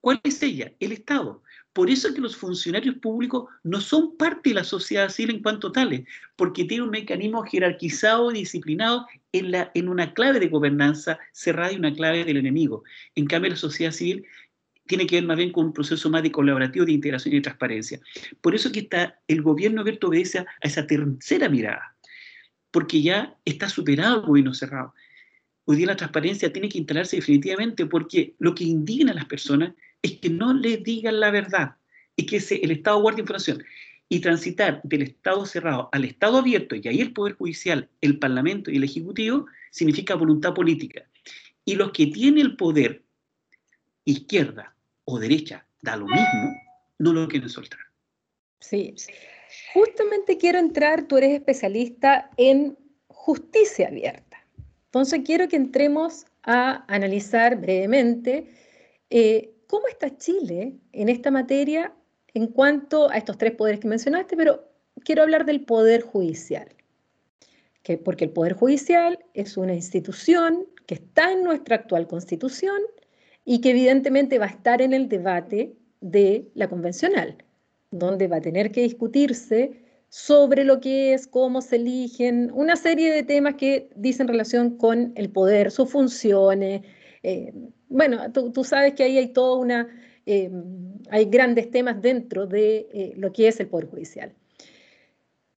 [0.00, 0.72] ¿Cuál es ella?
[0.80, 1.42] El Estado.
[1.74, 5.42] Por eso es que los funcionarios públicos no son parte de la sociedad civil en
[5.42, 11.18] cuanto tales, porque tiene un mecanismo jerarquizado y disciplinado en, en una clave de gobernanza
[11.32, 12.84] cerrada y una clave del enemigo.
[13.14, 14.26] En cambio, la sociedad civil
[14.86, 17.42] tiene que ver más bien con un proceso más de colaborativo, de integración y de
[17.42, 18.00] transparencia.
[18.40, 21.96] Por eso que está, el gobierno abierto obedece a esa tercera mirada,
[22.70, 24.94] porque ya está superado el gobierno cerrado.
[25.64, 29.74] Hoy día la transparencia tiene que instalarse definitivamente porque lo que indigna a las personas
[30.02, 31.76] es que no les digan la verdad,
[32.16, 33.62] y que el Estado guarde información.
[34.08, 38.70] Y transitar del Estado cerrado al Estado abierto, y ahí el Poder Judicial, el Parlamento
[38.70, 41.04] y el Ejecutivo, significa voluntad política.
[41.64, 43.02] Y los que tienen el poder
[44.04, 46.54] izquierda o derecha, da lo mismo,
[46.98, 47.80] no lo quieren soltar.
[48.60, 48.94] Sí,
[49.74, 54.38] justamente quiero entrar, tú eres especialista en justicia abierta.
[54.86, 58.46] Entonces quiero que entremos a analizar brevemente
[59.10, 61.92] eh, cómo está Chile en esta materia
[62.34, 64.68] en cuanto a estos tres poderes que mencionaste, pero
[65.04, 66.68] quiero hablar del poder judicial.
[67.82, 72.80] Que, porque el poder judicial es una institución que está en nuestra actual constitución
[73.44, 77.36] y que evidentemente va a estar en el debate de la convencional,
[77.90, 83.12] donde va a tener que discutirse sobre lo que es, cómo se eligen, una serie
[83.12, 86.82] de temas que dicen relación con el poder, sus funciones.
[87.22, 87.52] Eh,
[87.88, 89.88] bueno, tú, sabes que ahí hay toda una,
[90.26, 90.50] eh,
[91.10, 94.34] hay grandes temas dentro de eh, lo que es el Poder Judicial.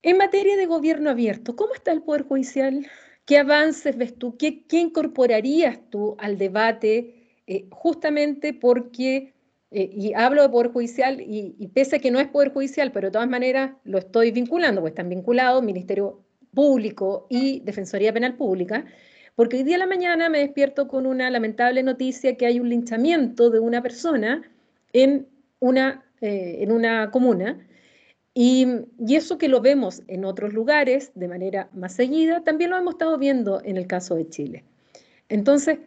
[0.01, 2.87] En materia de gobierno abierto, ¿cómo está el Poder Judicial?
[3.25, 4.37] ¿Qué avances ves tú?
[4.37, 9.33] ¿Qué, qué incorporarías tú al debate eh, justamente porque,
[9.71, 13.07] eh, y hablo de Poder Judicial, y, pese a que no es Poder Judicial, pero
[13.07, 18.85] de todas maneras lo estoy vinculando, pues están vinculados Ministerio Público y Defensoría Penal Pública,
[19.35, 22.69] porque hoy día a la mañana me despierto con una lamentable noticia que hay un
[22.69, 24.41] linchamiento de una persona
[24.93, 25.27] en
[25.59, 27.67] una, eh, en una comuna.
[28.33, 28.67] Y,
[28.99, 32.95] y, eso que lo vemos en otros lugares de manera más seguida, también lo hemos
[32.95, 34.63] estado viendo en el caso de Chile.
[35.29, 35.79] Entonces,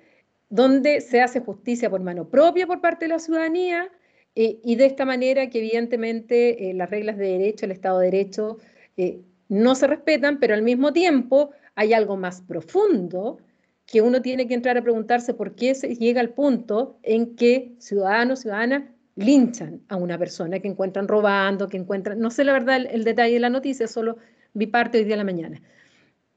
[0.51, 3.91] donde se hace justicia por mano propia por parte de la ciudadanía
[4.35, 8.07] eh, y de esta manera que evidentemente eh, las reglas de derecho, el Estado de
[8.07, 8.59] Derecho
[8.97, 13.39] eh, no se respetan, pero al mismo tiempo hay algo más profundo
[13.87, 17.75] que uno tiene que entrar a preguntarse por qué se llega al punto en que
[17.79, 18.85] ciudadanos, ciudadanas
[19.17, 23.05] linchan a una persona que encuentran robando, que encuentran, no sé la verdad el, el
[23.05, 24.19] detalle de la noticia, solo
[24.53, 25.63] vi parte hoy día de la mañana.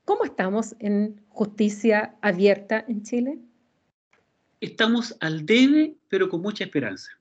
[0.06, 3.40] ¿Cómo estamos en justicia abierta en Chile?
[4.62, 7.12] Estamos al debe, pero con mucha esperanza.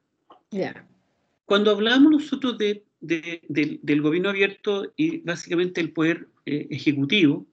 [1.46, 7.46] Cuando hablamos nosotros de, del gobierno abierto y básicamente el poder eh, ejecutivo,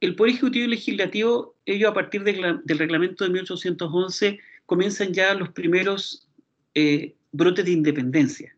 [0.00, 5.50] el poder ejecutivo y legislativo, ellos a partir del reglamento de 1811 comienzan ya los
[5.50, 6.26] primeros
[6.74, 8.56] eh, brotes de independencia.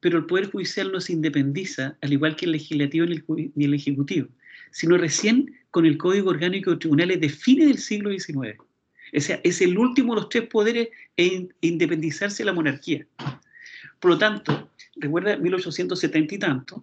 [0.00, 4.28] Pero el poder judicial no se independiza, al igual que el legislativo ni el, ejecutivo,
[4.70, 8.58] sino recién con el Código Orgánico de Tribunales de fines del siglo XIX.
[9.14, 13.06] Es el último de los tres poderes en independizarse de la monarquía.
[14.00, 16.80] Por lo tanto, recuerda 1870 y tanto,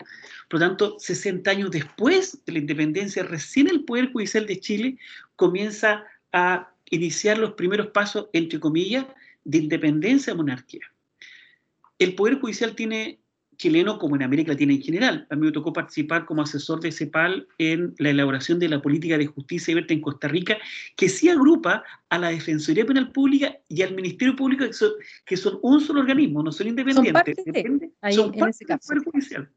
[0.49, 4.97] por lo tanto, 60 años después de la independencia, recién el Poder Judicial de Chile
[5.35, 9.05] comienza a iniciar los primeros pasos, entre comillas,
[9.43, 10.85] de independencia de monarquía.
[11.99, 13.20] El Poder Judicial tiene
[13.61, 15.27] chileno como en América Latina en general.
[15.29, 19.19] A mí me tocó participar como asesor de CEPAL en la elaboración de la política
[19.19, 20.57] de justicia y verte en Costa Rica,
[20.97, 24.65] que sí agrupa a la Defensoría Penal Pública y al Ministerio Público,
[25.25, 27.35] que son, un solo organismo, no son independientes.
[28.15, 29.49] Son parte, del Poder Judicial.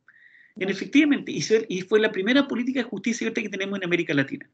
[0.56, 4.12] En efectivamente, y fue, y fue la primera política de justicia que tenemos en América
[4.12, 4.48] Latina.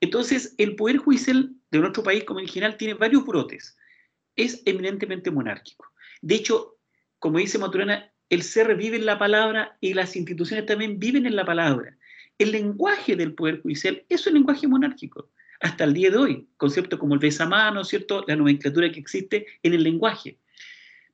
[0.00, 3.76] Entonces, el Poder Judicial de nuestro país, como en general, tiene varios brotes.
[4.36, 5.84] Es eminentemente monárquico.
[6.22, 6.78] De hecho,
[7.18, 11.36] como dice Maturana, el ser vive en la palabra y las instituciones también viven en
[11.36, 11.96] la palabra.
[12.36, 15.30] El lenguaje del Poder Judicial es un lenguaje monárquico,
[15.60, 18.24] hasta el día de hoy, conceptos como el besamano, ¿cierto?
[18.26, 20.38] La nomenclatura que existe en el lenguaje.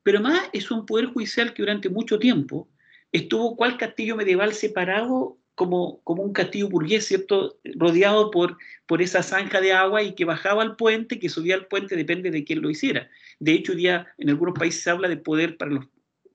[0.02, 2.68] Pero más es un Poder Judicial que durante mucho tiempo
[3.12, 7.60] estuvo cual castillo medieval separado como, como un castillo burgués, ¿cierto?
[7.74, 8.56] Rodeado por,
[8.86, 12.30] por esa zanja de agua y que bajaba al puente, que subía al puente, depende
[12.30, 13.10] de quién lo hiciera.
[13.40, 15.84] De hecho, día en algunos países se habla de poder para los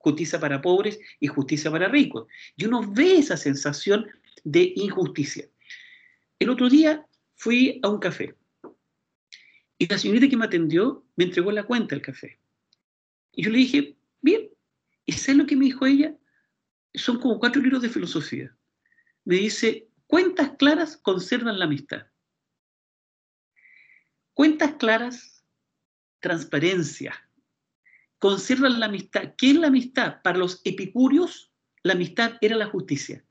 [0.06, 2.28] justicia para pobres y justicia para ricos.
[2.54, 4.06] Y uno ve esa sensación
[4.44, 5.48] de injusticia.
[6.38, 7.04] El otro día
[7.34, 8.36] fui a un café
[9.78, 12.38] y la señorita que me atendió me entregó la cuenta del café.
[13.32, 14.48] Y yo le dije, bien,
[15.04, 16.16] ¿y sabes lo que me dijo ella?
[16.94, 18.56] Son como cuatro libros de filosofía.
[19.24, 22.06] Me dice, cuentas claras conservan la amistad.
[24.34, 25.44] Cuentas claras,
[26.20, 27.25] transparencia,
[28.26, 29.34] conservan la amistad.
[29.38, 30.20] ¿Qué es la amistad?
[30.22, 31.52] Para los epicúreos,
[31.84, 33.24] la amistad era la justicia.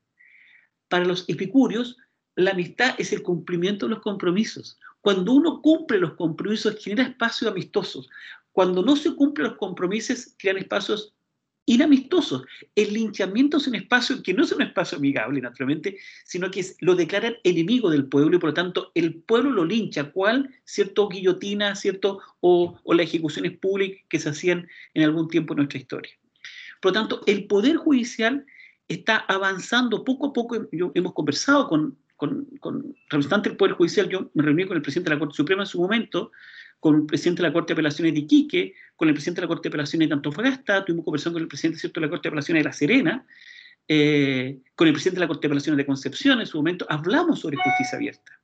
[0.87, 1.97] Para los epicúreos,
[2.35, 4.79] la amistad es el cumplimiento de los compromisos.
[5.01, 8.09] Cuando uno cumple los compromisos, genera espacios amistosos.
[8.53, 11.13] Cuando no se cumplen los compromisos, crean espacios
[11.65, 12.43] inamistosos.
[12.75, 16.95] El linchamiento es un espacio que no es un espacio amigable, naturalmente, sino que lo
[16.95, 21.75] declaran enemigo del pueblo y por lo tanto el pueblo lo lincha, cual cierto guillotina,
[21.75, 26.11] cierto, o, o las ejecuciones públicas que se hacían en algún tiempo en nuestra historia.
[26.81, 28.45] Por lo tanto, el poder judicial
[28.87, 30.67] está avanzando poco a poco.
[30.71, 34.81] Yo, hemos conversado con, con, con representantes del Poder Judicial, yo me reuní con el
[34.81, 36.31] presidente de la Corte Suprema en su momento,
[36.79, 39.47] con el presidente de la Corte de Apelaciones de Iquique, con el presidente de la
[39.47, 41.99] Corte de Apelaciones de Antofagasta, tuvimos conversación con el presidente ¿cierto?
[41.99, 43.27] de la Corte de Apelaciones de La Serena,
[43.87, 47.39] eh, con el presidente de la Corte de Apelaciones de Concepción en su momento, hablamos
[47.39, 48.39] sobre justicia abierta.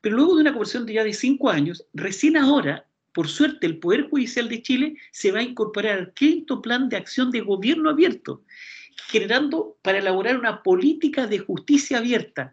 [0.00, 3.78] Pero luego de una conversación de ya de cinco años, recién ahora, por suerte, el
[3.78, 7.88] Poder Judicial de Chile se va a incorporar al quinto plan de acción de gobierno
[7.88, 8.44] abierto,
[9.08, 12.52] generando para elaborar una política de justicia abierta.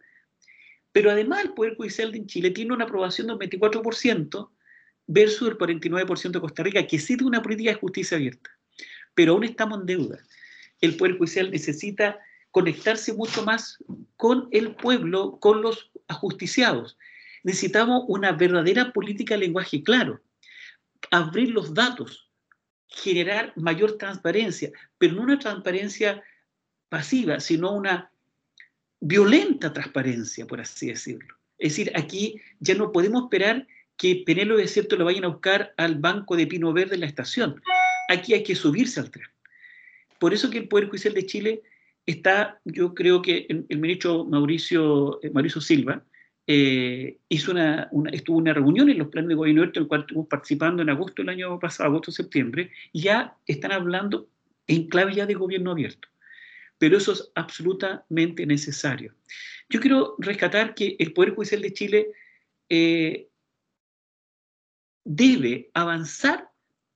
[0.93, 4.49] Pero además el Poder Judicial de Chile tiene una aprobación del 24%,
[5.07, 8.49] versus el 49% de Costa Rica, que sí tiene una política de justicia abierta.
[9.13, 10.19] Pero aún estamos en deuda.
[10.81, 12.19] El Poder Judicial necesita
[12.51, 13.77] conectarse mucho más
[14.15, 16.97] con el pueblo, con los ajusticiados.
[17.43, 20.21] Necesitamos una verdadera política de lenguaje claro,
[21.11, 22.29] abrir los datos,
[22.87, 26.23] generar mayor transparencia, pero no una transparencia
[26.89, 28.11] pasiva, sino una
[28.99, 31.35] violenta transparencia, por así decirlo.
[31.57, 35.95] Es decir, aquí ya no podemos esperar que Penélope cierto lo vayan a buscar al
[35.95, 37.61] banco de Pino Verde en la estación.
[38.09, 39.27] Aquí hay que subirse al tren.
[40.19, 41.61] Por eso que el Poder Judicial de Chile
[42.05, 46.03] está, yo creo que el, ministro Mauricio, eh, Mauricio Silva
[46.47, 50.27] eh, hizo una, estuvo una reunión en los planes de gobierno en el cual estuvimos
[50.27, 54.27] participando en agosto del año pasado, agosto-septiembre, ya están hablando
[54.67, 56.09] en clave ya de gobierno abierto.
[56.77, 59.13] Pero eso es absolutamente necesario.
[59.69, 62.07] Yo quiero rescatar que el Poder Judicial de Chile
[62.69, 63.27] eh,
[65.03, 66.49] debe avanzar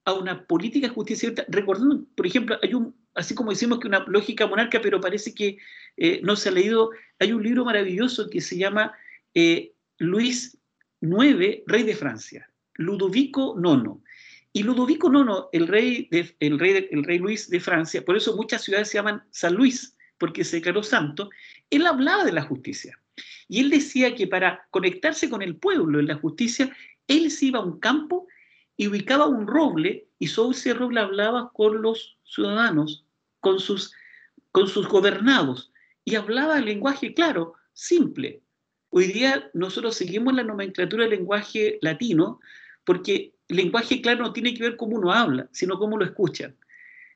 [0.04, 4.04] a una política de justicia recordando, por ejemplo, hay un, así como decimos que una
[4.06, 5.58] lógica monarca, pero parece que
[5.96, 8.92] eh, no se ha leído, hay un libro maravilloso que se llama
[9.34, 10.56] eh, Luis
[11.00, 14.00] IX, rey de Francia, Ludovico IX.
[14.52, 18.34] Y Ludovico IX, el rey, de, el, rey el rey Luis de Francia, por eso
[18.34, 21.28] muchas ciudades se llaman San Luis, porque se declaró santo,
[21.70, 22.98] él hablaba de la justicia.
[23.48, 26.74] Y él decía que para conectarse con el pueblo en la justicia,
[27.08, 28.26] él se iba a un campo
[28.76, 33.04] y ubicaba un roble y sobre ese roble hablaba con los ciudadanos,
[33.40, 33.92] con sus,
[34.88, 35.72] gobernados
[36.04, 38.42] y hablaba lenguaje claro, simple.
[38.90, 42.40] Hoy día nosotros seguimos la nomenclatura del lenguaje latino
[42.84, 46.54] porque lenguaje claro no tiene que ver cómo uno habla, sino cómo lo escucha.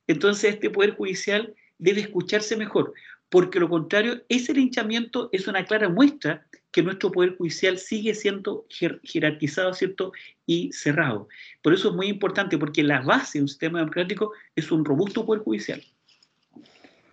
[0.07, 2.93] Entonces este poder judicial debe escucharse mejor.
[3.33, 8.67] Porque lo contrario, ese linchamiento es una clara muestra que nuestro Poder Judicial sigue siendo
[9.03, 10.13] jerarquizado, ¿cierto?
[10.45, 11.29] Y cerrado.
[11.63, 15.25] Por eso es muy importante, porque la base de un sistema democrático es un robusto
[15.25, 15.83] Poder Judicial.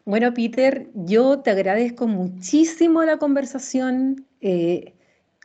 [0.03, 4.25] Bueno, Peter, yo te agradezco muchísimo la conversación.
[4.41, 4.95] Eh,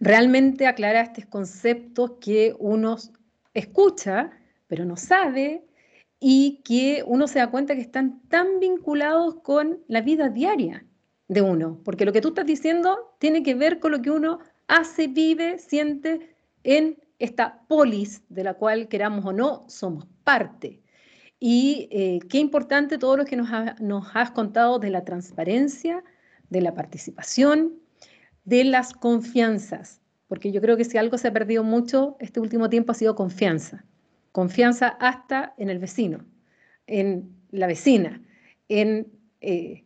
[0.01, 2.97] realmente aclaraste conceptos que uno
[3.55, 4.33] escucha,
[4.67, 5.63] pero no sabe,
[6.27, 10.87] y que uno se da cuenta que están tan vinculados con la vida diaria
[11.29, 14.39] de uno, porque lo que tú estás diciendo tiene que ver con lo que uno
[14.67, 20.81] hace, vive, siente en esta polis de la cual queramos o no somos parte.
[21.39, 23.51] Y eh, qué importante todo lo que nos,
[23.83, 26.03] nos has contado de la transparencia,
[26.49, 27.75] de la participación,
[28.47, 32.71] de las confianzas, porque yo creo que si algo se ha perdido mucho este último
[32.71, 33.85] tiempo ha sido confianza.
[34.35, 36.27] Confianza hasta en el vecino,
[36.87, 38.21] en la vecina,
[38.69, 39.07] en
[39.41, 39.85] eh,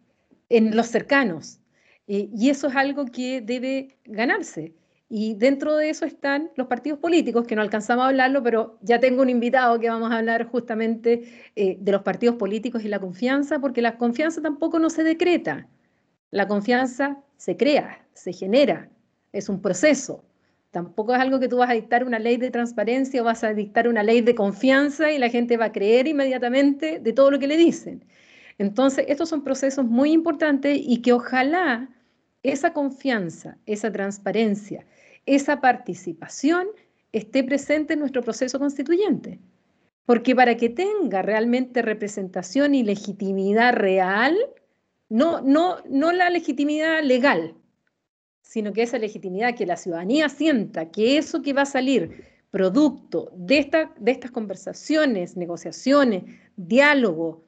[0.49, 1.61] en los cercanos.
[2.07, 4.75] Eh, y eso es algo que debe ganarse.
[5.11, 9.01] Y dentro de eso están los partidos políticos, que no alcanzamos a hablarlo, pero ya
[9.01, 13.01] tengo un invitado que vamos a hablar justamente eh, de los partidos políticos y la
[13.01, 15.67] confianza, porque la confianza tampoco no se decreta.
[16.31, 18.91] La confianza se crea, se genera,
[19.33, 20.25] es un proceso.
[20.71, 23.55] Tampoco es algo que tú vas a dictar una ley de transparencia o vas a
[23.55, 27.39] dictar una ley de confianza y la gente va a creer inmediatamente de todo lo
[27.39, 28.05] que le dicen.
[28.59, 31.89] Entonces, estos son procesos muy importantes y que ojalá
[32.43, 34.85] esa confianza, esa transparencia,
[35.27, 36.69] esa participación
[37.13, 39.41] esté presente en nuestro proceso constituyente.
[40.05, 44.37] Porque para que tenga realmente representación y legitimidad real,
[45.09, 47.55] no, no, no la legitimidad legal,
[48.49, 53.31] sino que esa legitimidad que la ciudadanía sienta que eso que va a salir producto
[53.37, 56.25] de, esta, de estas conversaciones, negociaciones,
[56.57, 57.45] diálogo,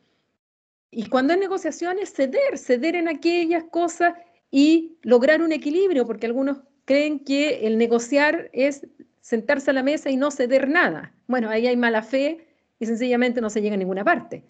[0.90, 4.12] y cuando hay negociaciones, ceder, ceder en aquellas cosas
[4.50, 8.86] y lograr un equilibrio, porque algunos creen que el negociar es
[9.22, 11.14] sentarse a la mesa y no ceder nada.
[11.28, 12.46] Bueno, ahí hay mala fe
[12.78, 14.44] y sencillamente no se llega a ninguna parte.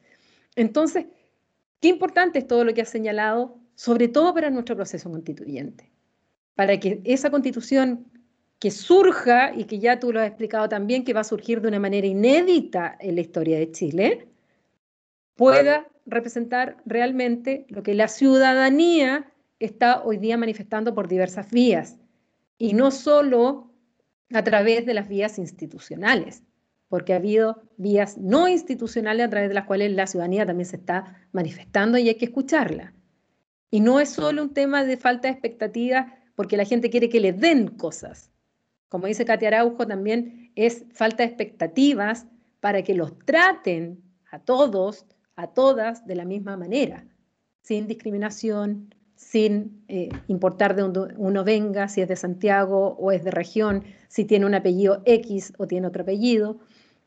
[0.56, 1.06] Entonces,
[1.80, 5.92] qué importante es todo lo que has señalado, sobre todo para nuestro proceso constituyente,
[6.54, 8.06] para que esa constitución
[8.58, 11.68] que surja y que ya tú lo has explicado también, que va a surgir de
[11.68, 14.28] una manera inédita en la historia de Chile,
[15.34, 21.98] pueda representar realmente lo que la ciudadanía está hoy día manifestando por diversas vías,
[22.58, 23.72] y no solo
[24.32, 26.42] a través de las vías institucionales,
[26.88, 30.76] porque ha habido vías no institucionales a través de las cuales la ciudadanía también se
[30.76, 32.92] está manifestando y hay que escucharla.
[33.70, 37.20] Y no es solo un tema de falta de expectativas porque la gente quiere que
[37.20, 38.30] le den cosas.
[38.88, 42.24] Como dice Katia Araujo, también es falta de expectativas
[42.60, 45.04] para que los traten a todos
[45.36, 47.04] a todas de la misma manera,
[47.60, 53.22] sin discriminación, sin eh, importar de donde uno venga, si es de Santiago o es
[53.22, 56.56] de región, si tiene un apellido X o tiene otro apellido.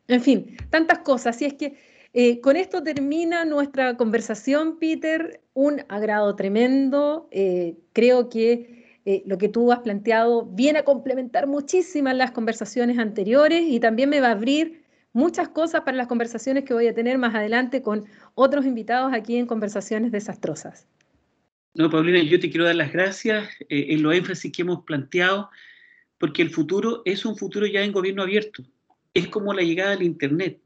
[0.10, 1.38] En fin, tantas cosas.
[1.38, 1.76] Así es que
[2.14, 5.42] eh, con esto termina nuestra conversación, Peter.
[5.56, 7.28] Un agrado tremendo.
[7.32, 8.83] Eh, creo que
[9.26, 14.22] lo que tú has planteado viene a complementar muchísimas las conversaciones anteriores y también me
[14.22, 14.84] va a abrir
[15.14, 19.38] muchas cosas para las conversaciones que voy a tener más adelante con otros invitados aquí
[19.38, 20.88] en Conversaciones Desastrosas.
[21.76, 25.50] No, Paulina, yo te quiero dar las gracias eh, en los énfasis que hemos planteado,
[26.18, 28.64] porque el futuro es un futuro ya en gobierno abierto.
[29.14, 30.60] Es como la llegada del Internet.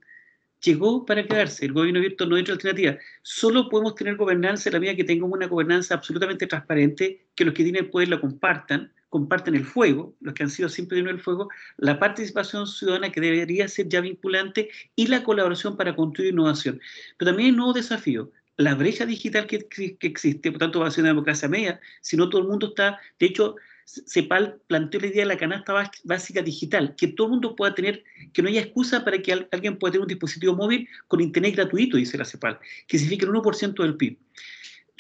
[0.63, 1.65] Llegó para quedarse.
[1.65, 2.97] El gobierno abierto no es otra alternativa.
[3.21, 7.53] Solo podemos tener gobernanza en la medida que tengamos una gobernanza absolutamente transparente, que los
[7.53, 11.07] que tienen el poder la compartan, comparten el fuego, los que han sido siempre en
[11.07, 16.33] el fuego, la participación ciudadana que debería ser ya vinculante y la colaboración para construir
[16.33, 16.81] innovación.
[17.17, 20.87] Pero también hay un nuevo desafío, la brecha digital que, que existe, por tanto va
[20.87, 23.55] a ser una democracia media, si no todo el mundo está, de hecho,
[23.87, 28.03] CEPAL planteó la idea de la canasta básica digital, que todo el mundo pueda tener,
[28.33, 31.95] que no haya excusa para que alguien pueda tener un dispositivo móvil con internet gratuito,
[31.95, 34.17] dice la CEPAL, que significa el 1% del PIB.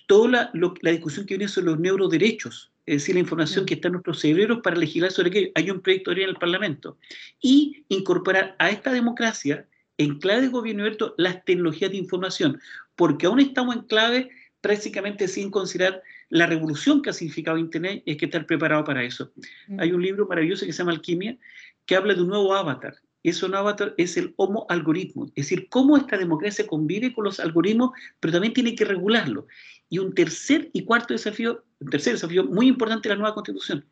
[0.07, 3.89] Toda la, la discusión que viene sobre los neuroderechos, es decir, la información que está
[3.89, 5.51] en nuestros cerebros para legislar sobre qué.
[5.55, 6.97] Hay un proyecto de ley en el Parlamento.
[7.41, 9.67] Y incorporar a esta democracia,
[9.97, 12.61] en clave de gobierno abierto, las tecnologías de información,
[12.95, 14.29] porque aún estamos en clave
[14.61, 19.31] prácticamente sin considerar la revolución que ha significado Internet, hay que estar preparado para eso.
[19.77, 21.37] Hay un libro maravilloso que se llama Alquimia,
[21.85, 22.95] que habla de un nuevo avatar.
[23.23, 27.39] Ese nuevo avatar es el homo algoritmo, es decir, cómo esta democracia convive con los
[27.39, 29.47] algoritmos, pero también tiene que regularlo.
[29.89, 33.85] Y un tercer y cuarto desafío, un tercer desafío muy importante de la nueva constitución,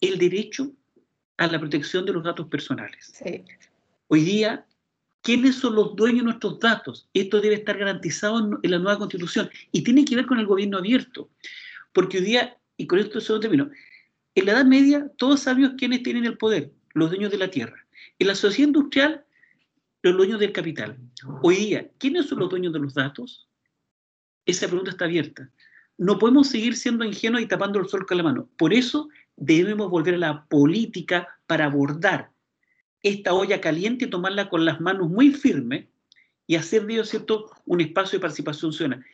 [0.00, 0.72] el derecho
[1.36, 3.12] a la protección de los datos personales.
[4.08, 4.66] Hoy día,
[5.22, 7.08] ¿quiénes son los dueños de nuestros datos?
[7.14, 10.78] Esto debe estar garantizado en, la nueva constitución y tiene que ver con el gobierno
[10.78, 11.30] abierto.
[11.92, 13.70] Porque hoy día, y con esto solo termino,
[14.34, 17.86] en la Edad Media todos sabíamos quiénes tienen el poder, los dueños de la tierra.
[18.18, 19.24] En la sociedad industrial,
[20.02, 20.96] los dueños del capital.
[21.42, 23.48] Hoy día, ¿quiénes son los dueños de los datos?
[24.46, 25.50] Esa pregunta está abierta.
[25.98, 28.48] No podemos seguir siendo ingenuos y tapando el sol con la mano.
[28.56, 32.30] Por eso debemos volver a la política para abordar
[33.02, 35.86] esta olla caliente tomarla con las manos muy firmes
[36.46, 37.50] y hacer de ello ¿cierto?
[37.64, 39.06] un espacio de participación ciudadana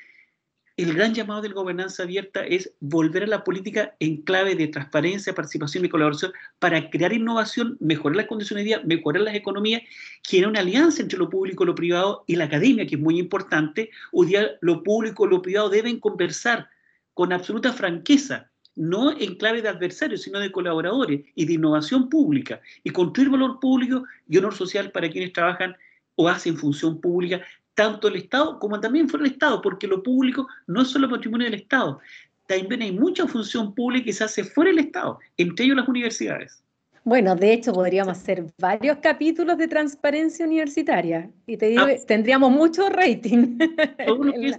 [0.77, 4.69] el gran llamado de la gobernanza abierta es volver a la política en clave de
[4.69, 9.83] transparencia, participación y colaboración para crear innovación, mejorar las condiciones de vida, mejorar las economías,
[10.23, 13.91] generar una alianza entre lo público, lo privado y la academia, que es muy importante.
[14.13, 16.69] Hoy día lo público y lo privado deben conversar
[17.15, 22.61] con absoluta franqueza, no en clave de adversarios, sino de colaboradores y de innovación pública,
[22.85, 25.75] y construir valor público y honor social para quienes trabajan
[26.17, 27.41] o hacen función pública,
[27.77, 31.45] tanto el Estado como también fuera el Estado, porque lo público no es solo patrimonio
[31.45, 32.01] del Estado,
[32.49, 36.63] también hay mucha función pública que se hace fuera del Estado, entre ellos las universidades.
[37.05, 41.95] Bueno, de hecho podríamos hacer varios capítulos de transparencia universitaria y te digo, ah.
[42.05, 43.59] tendríamos mucho rating.
[44.05, 44.59] Todo lo que es,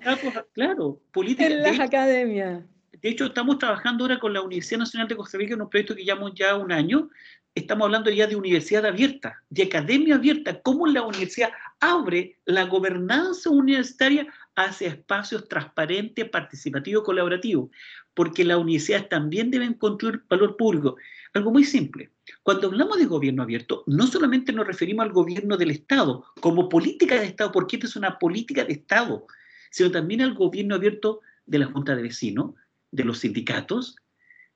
[0.54, 1.48] claro, política.
[1.48, 2.64] En las academias.
[3.02, 5.94] De hecho, estamos trabajando ahora con la Universidad Nacional de Costa Rica en un proyecto
[5.94, 7.10] que llevamos ya un año,
[7.58, 11.50] estamos hablando ya de universidad abierta, de academia abierta, cómo la universidad
[11.80, 17.70] abre la gobernanza universitaria hacia espacios transparentes, participativos, colaborativos,
[18.14, 20.98] porque las universidades también deben construir valor público.
[21.34, 22.12] Algo muy simple.
[22.42, 27.20] Cuando hablamos de gobierno abierto, no solamente nos referimos al gobierno del Estado como política
[27.20, 29.28] de Estado, porque esta es una política de Estado,
[29.70, 32.56] sino también al gobierno abierto de la Junta de Vecinos,
[32.92, 33.98] de los sindicatos,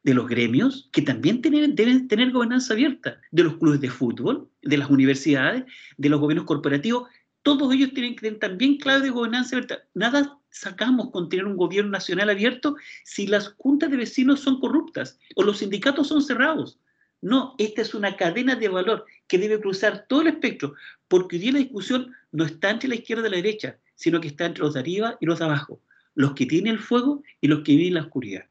[0.03, 4.77] de los gremios, que también deben tener gobernanza abierta, de los clubes de fútbol, de
[4.77, 5.63] las universidades,
[5.97, 7.07] de los gobiernos corporativos,
[7.43, 9.83] todos ellos tienen que tener también clave de gobernanza abierta.
[9.93, 15.17] Nada sacamos con tener un gobierno nacional abierto si las juntas de vecinos son corruptas
[15.35, 16.79] o los sindicatos son cerrados.
[17.21, 20.73] No, esta es una cadena de valor que debe cruzar todo el espectro,
[21.07, 24.29] porque hoy día la discusión no está entre la izquierda y la derecha, sino que
[24.29, 25.79] está entre los de arriba y los de abajo,
[26.15, 28.45] los que tienen el fuego y los que viven en la oscuridad,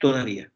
[0.00, 0.50] todavía.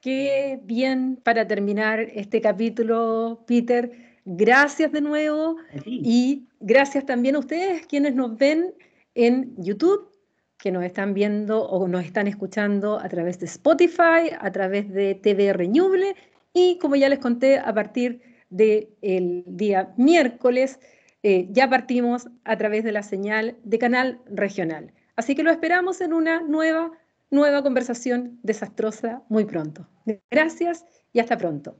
[0.00, 3.90] Qué bien para terminar este capítulo, Peter.
[4.24, 8.74] Gracias de nuevo y gracias también a ustedes quienes nos ven
[9.16, 10.08] en YouTube,
[10.56, 15.16] que nos están viendo o nos están escuchando a través de Spotify, a través de
[15.16, 16.14] TV Reñuble
[16.52, 18.20] y como ya les conté, a partir
[18.50, 20.78] del día miércoles
[21.24, 24.92] eh, ya partimos a través de la señal de canal regional.
[25.16, 26.92] Así que lo esperamos en una nueva
[27.30, 29.88] nueva conversación desastrosa muy pronto.
[30.30, 31.76] Gracias y hasta pronto.